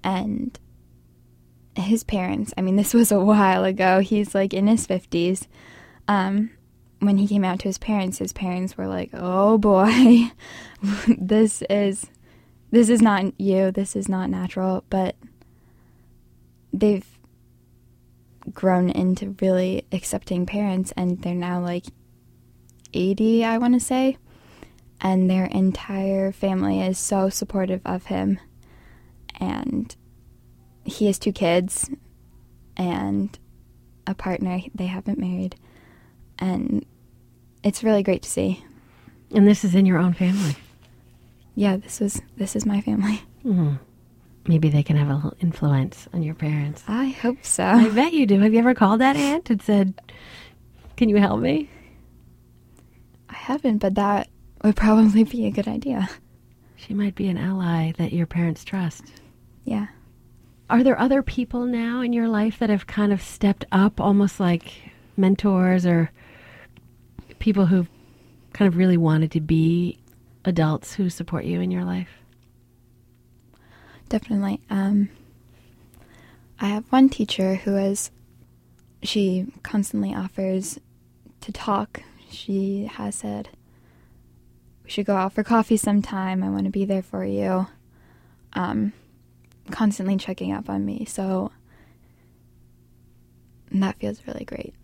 and 0.03 0.59
his 1.77 2.05
parents. 2.05 2.53
I 2.57 2.63
mean, 2.63 2.77
this 2.77 2.95
was 2.95 3.13
a 3.13 3.21
while 3.21 3.65
ago. 3.65 4.01
He's 4.01 4.35
like 4.35 4.53
in 4.53 4.67
his 4.67 4.87
fifties. 4.87 5.49
Um, 6.07 6.51
when 7.01 7.19
he 7.19 7.29
came 7.29 7.45
out 7.45 7.61
to 7.61 7.69
his 7.69 7.79
parents, 7.79 8.19
his 8.19 8.33
parents 8.33 8.77
were 8.77 8.89
like, 8.89 9.11
"Oh 9.13 9.59
boy, 9.59 10.33
this 11.19 11.63
is 11.71 12.07
this 12.71 12.89
is 12.89 13.01
not 13.01 13.39
you. 13.41 13.71
This 13.71 13.95
is 13.95 14.09
not 14.09 14.31
natural." 14.31 14.85
But 14.91 15.17
they've 16.73 17.07
grown 18.53 18.89
into 18.91 19.37
really 19.41 19.87
accepting 19.93 20.47
parents, 20.47 20.93
and 20.97 21.23
they're 21.23 21.35
now 21.35 21.61
like 21.61 21.85
eighty, 22.93 23.45
I 23.45 23.59
want 23.59 23.75
to 23.75 23.81
say, 23.81 24.17
and 25.01 25.31
their 25.31 25.45
entire 25.47 26.33
family 26.33 26.81
is 26.81 26.99
so 26.99 27.29
supportive 27.29 27.81
of 27.85 28.07
him, 28.07 28.39
and 29.41 29.95
he 30.85 31.07
has 31.07 31.19
two 31.19 31.33
kids 31.33 31.91
and 32.77 33.39
a 34.07 34.15
partner 34.15 34.61
they 34.75 34.87
haven't 34.87 35.19
married 35.19 35.55
and 36.39 36.87
it's 37.63 37.83
really 37.85 38.03
great 38.03 38.23
to 38.23 38.31
see 38.31 38.65
And 39.35 39.47
this 39.47 39.65
is 39.65 39.75
in 39.75 39.85
your 39.85 39.99
own 39.99 40.15
family. 40.15 40.57
yeah 41.55 41.77
this 41.77 42.01
is 42.01 42.23
this 42.37 42.57
is 42.57 42.65
my 42.65 42.81
family 42.81 43.21
hmm 43.43 43.75
Maybe 44.47 44.71
they 44.71 44.83
can 44.83 44.97
have 44.97 45.11
a 45.11 45.15
little 45.17 45.37
influence 45.41 46.09
on 46.15 46.23
your 46.23 46.35
parents. 46.35 46.83
i 46.89 47.09
hope 47.09 47.45
so 47.45 47.65
I 47.65 47.91
bet 47.91 48.15
you 48.15 48.25
do. 48.25 48.39
Have 48.41 48.55
you 48.55 48.61
ever 48.61 48.73
called 48.75 49.01
that 49.03 49.17
aunt 49.17 49.51
and 49.51 49.61
said, 49.61 50.01
Can 50.97 51.11
you 51.11 51.17
help 51.17 51.41
me? 51.41 51.69
i 53.29 53.35
haven't 53.35 53.79
but 53.79 53.95
that 53.97 54.29
would 54.63 54.77
probably 54.77 55.25
be 55.25 55.47
a 55.47 55.51
good 55.51 55.69
idea 55.69 56.09
She 56.77 56.95
might 56.95 57.15
be 57.15 57.29
an 57.29 57.39
ally 57.39 57.93
that 57.99 58.13
your 58.13 58.27
parents 58.27 58.65
trust. 58.65 59.05
yeah 59.65 59.87
Are 60.71 60.83
there 60.83 60.99
other 60.99 61.23
people 61.23 61.65
now 61.65 62.01
in 62.01 62.13
your 62.13 62.29
life 62.29 62.59
that 62.59 62.71
have 62.71 62.87
kind 62.87 63.13
of 63.13 63.23
stepped 63.23 63.65
up, 63.73 64.01
almost 64.01 64.39
like 64.41 64.73
mentors 65.17 65.85
or 65.87 66.11
people 67.39 67.67
who've 67.67 67.89
kind 68.53 68.69
of 68.69 68.77
really 68.77 68.97
wanted 68.97 69.31
to 69.33 69.41
be 69.41 69.99
adults 70.45 70.95
who 70.95 71.09
support 71.11 71.45
you 71.45 71.61
in 71.61 71.71
your 71.71 71.85
life? 71.85 72.09
definitely 74.09 74.59
um 74.71 75.11
i 76.61 76.67
have 76.67 76.87
one 76.91 77.11
teacher 77.11 77.57
who 77.57 77.77
is 77.77 78.11
she 79.03 79.47
constantly 79.63 80.15
offers 80.15 80.79
to 81.43 81.53
talk 81.53 82.01
she 82.31 82.87
has 82.87 83.15
said 83.17 83.51
we 84.89 84.93
should 84.93 85.05
go 85.05 85.17
out 85.17 85.35
for 85.35 85.45
coffee 85.45 85.77
sometime 85.77 86.43
i 86.43 86.49
want 86.49 86.65
to 86.65 86.71
be 86.71 86.87
there 86.87 87.03
for 87.03 87.23
you 87.23 87.67
um 88.55 88.91
constantly 89.71 90.17
checking 90.17 90.51
up 90.51 90.71
on 90.71 90.83
me 90.83 91.05
so 91.05 91.53
that 93.71 93.99
feels 93.99 94.23
really 94.27 94.47
great 94.47 94.75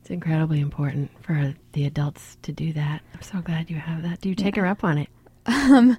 It's 0.00 0.08
incredibly 0.08 0.60
important 0.60 1.10
for 1.20 1.54
the 1.72 1.84
adults 1.84 2.38
to 2.42 2.52
do 2.52 2.72
that. 2.72 3.02
I'm 3.12 3.20
so 3.22 3.40
glad 3.42 3.68
you 3.68 3.76
have 3.76 4.02
that. 4.02 4.20
Do 4.22 4.28
you 4.30 4.34
take 4.36 4.54
Yeah. 4.56 4.62
her 4.62 4.68
up 4.68 4.82
on 4.84 4.98
it? 4.98 5.08
Um, 5.46 5.98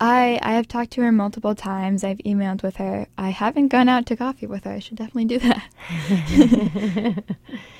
I 0.00 0.38
I 0.42 0.52
have 0.54 0.66
talked 0.68 0.90
to 0.92 1.02
her 1.02 1.12
multiple 1.12 1.54
times. 1.54 2.02
I've 2.04 2.18
emailed 2.26 2.62
with 2.64 2.76
her. 2.76 3.06
I 3.16 3.30
haven't 3.30 3.68
gone 3.68 3.88
out 3.88 4.06
to 4.06 4.16
coffee 4.16 4.46
with 4.46 4.64
her. 4.64 4.72
I 4.72 4.80
should 4.80 4.96
definitely 4.98 5.26
do 5.26 5.38
that. 5.38 7.24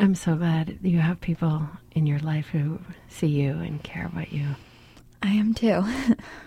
I'm 0.00 0.14
so 0.14 0.36
glad 0.36 0.78
you 0.82 0.98
have 1.00 1.20
people 1.20 1.68
in 1.92 2.06
your 2.06 2.20
life 2.20 2.48
who 2.48 2.78
see 3.08 3.26
you 3.26 3.50
and 3.50 3.82
care 3.82 4.06
about 4.06 4.32
you. 4.32 4.46
I 5.22 5.30
am 5.30 5.54
too. 5.54 5.84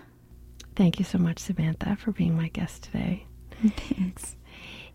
Thank 0.76 0.98
you 0.98 1.04
so 1.04 1.18
much, 1.18 1.38
Samantha, 1.38 1.96
for 1.96 2.12
being 2.12 2.34
my 2.34 2.48
guest 2.48 2.84
today. 2.84 3.26
Thanks. 3.76 4.36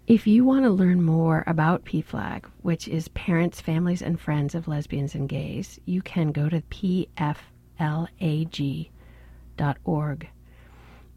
If 0.07 0.25
you 0.25 0.43
want 0.43 0.63
to 0.63 0.71
learn 0.71 1.03
more 1.03 1.43
about 1.45 1.85
PFLAG, 1.85 2.45
which 2.61 2.87
is 2.87 3.09
Parents, 3.09 3.61
Families, 3.61 4.01
and 4.01 4.19
Friends 4.19 4.55
of 4.55 4.67
Lesbians 4.67 5.13
and 5.13 5.29
Gays, 5.29 5.79
you 5.85 6.01
can 6.01 6.31
go 6.31 6.49
to 6.49 6.61
pflag.org. 6.61 7.29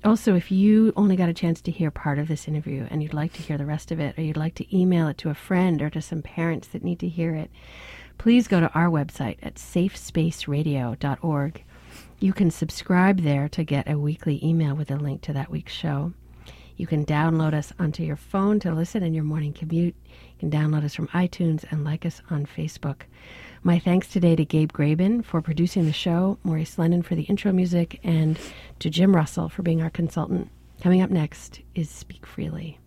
Also, 0.02 0.34
if 0.34 0.50
you 0.50 0.94
only 0.96 1.14
got 1.14 1.28
a 1.28 1.34
chance 1.34 1.60
to 1.60 1.70
hear 1.70 1.90
part 1.90 2.18
of 2.18 2.26
this 2.26 2.48
interview 2.48 2.86
and 2.90 3.02
you'd 3.02 3.12
like 3.12 3.34
to 3.34 3.42
hear 3.42 3.58
the 3.58 3.66
rest 3.66 3.92
of 3.92 4.00
it, 4.00 4.18
or 4.18 4.22
you'd 4.22 4.36
like 4.36 4.54
to 4.54 4.76
email 4.76 5.06
it 5.08 5.18
to 5.18 5.28
a 5.28 5.34
friend 5.34 5.82
or 5.82 5.90
to 5.90 6.00
some 6.00 6.22
parents 6.22 6.68
that 6.68 6.82
need 6.82 6.98
to 7.00 7.08
hear 7.08 7.34
it, 7.34 7.50
please 8.16 8.48
go 8.48 8.60
to 8.60 8.72
our 8.72 8.88
website 8.88 9.36
at 9.42 9.56
safespaceradio.org. 9.56 11.64
You 12.18 12.32
can 12.32 12.50
subscribe 12.50 13.20
there 13.20 13.46
to 13.50 13.62
get 13.62 13.90
a 13.90 13.98
weekly 13.98 14.42
email 14.44 14.74
with 14.74 14.90
a 14.90 14.96
link 14.96 15.20
to 15.22 15.34
that 15.34 15.50
week's 15.50 15.74
show. 15.74 16.14
You 16.76 16.86
can 16.86 17.04
download 17.04 17.52
us 17.52 17.74
onto 17.78 18.02
your 18.02 18.16
phone 18.16 18.58
to 18.60 18.72
listen 18.72 19.02
in 19.02 19.12
your 19.12 19.24
morning 19.24 19.52
commute. 19.52 19.96
Can 20.40 20.50
download 20.50 20.84
us 20.84 20.94
from 20.94 21.08
iTunes 21.08 21.70
and 21.70 21.84
like 21.84 22.06
us 22.06 22.22
on 22.30 22.46
Facebook. 22.46 23.02
My 23.62 23.78
thanks 23.78 24.08
today 24.08 24.34
to 24.36 24.44
Gabe 24.46 24.72
Graben 24.72 25.22
for 25.22 25.42
producing 25.42 25.84
the 25.84 25.92
show, 25.92 26.38
Maurice 26.44 26.78
Lennon 26.78 27.02
for 27.02 27.14
the 27.14 27.24
intro 27.24 27.52
music, 27.52 28.00
and 28.02 28.38
to 28.78 28.88
Jim 28.88 29.14
Russell 29.14 29.50
for 29.50 29.62
being 29.62 29.82
our 29.82 29.90
consultant. 29.90 30.48
Coming 30.80 31.02
up 31.02 31.10
next 31.10 31.60
is 31.74 31.90
Speak 31.90 32.24
Freely. 32.24 32.80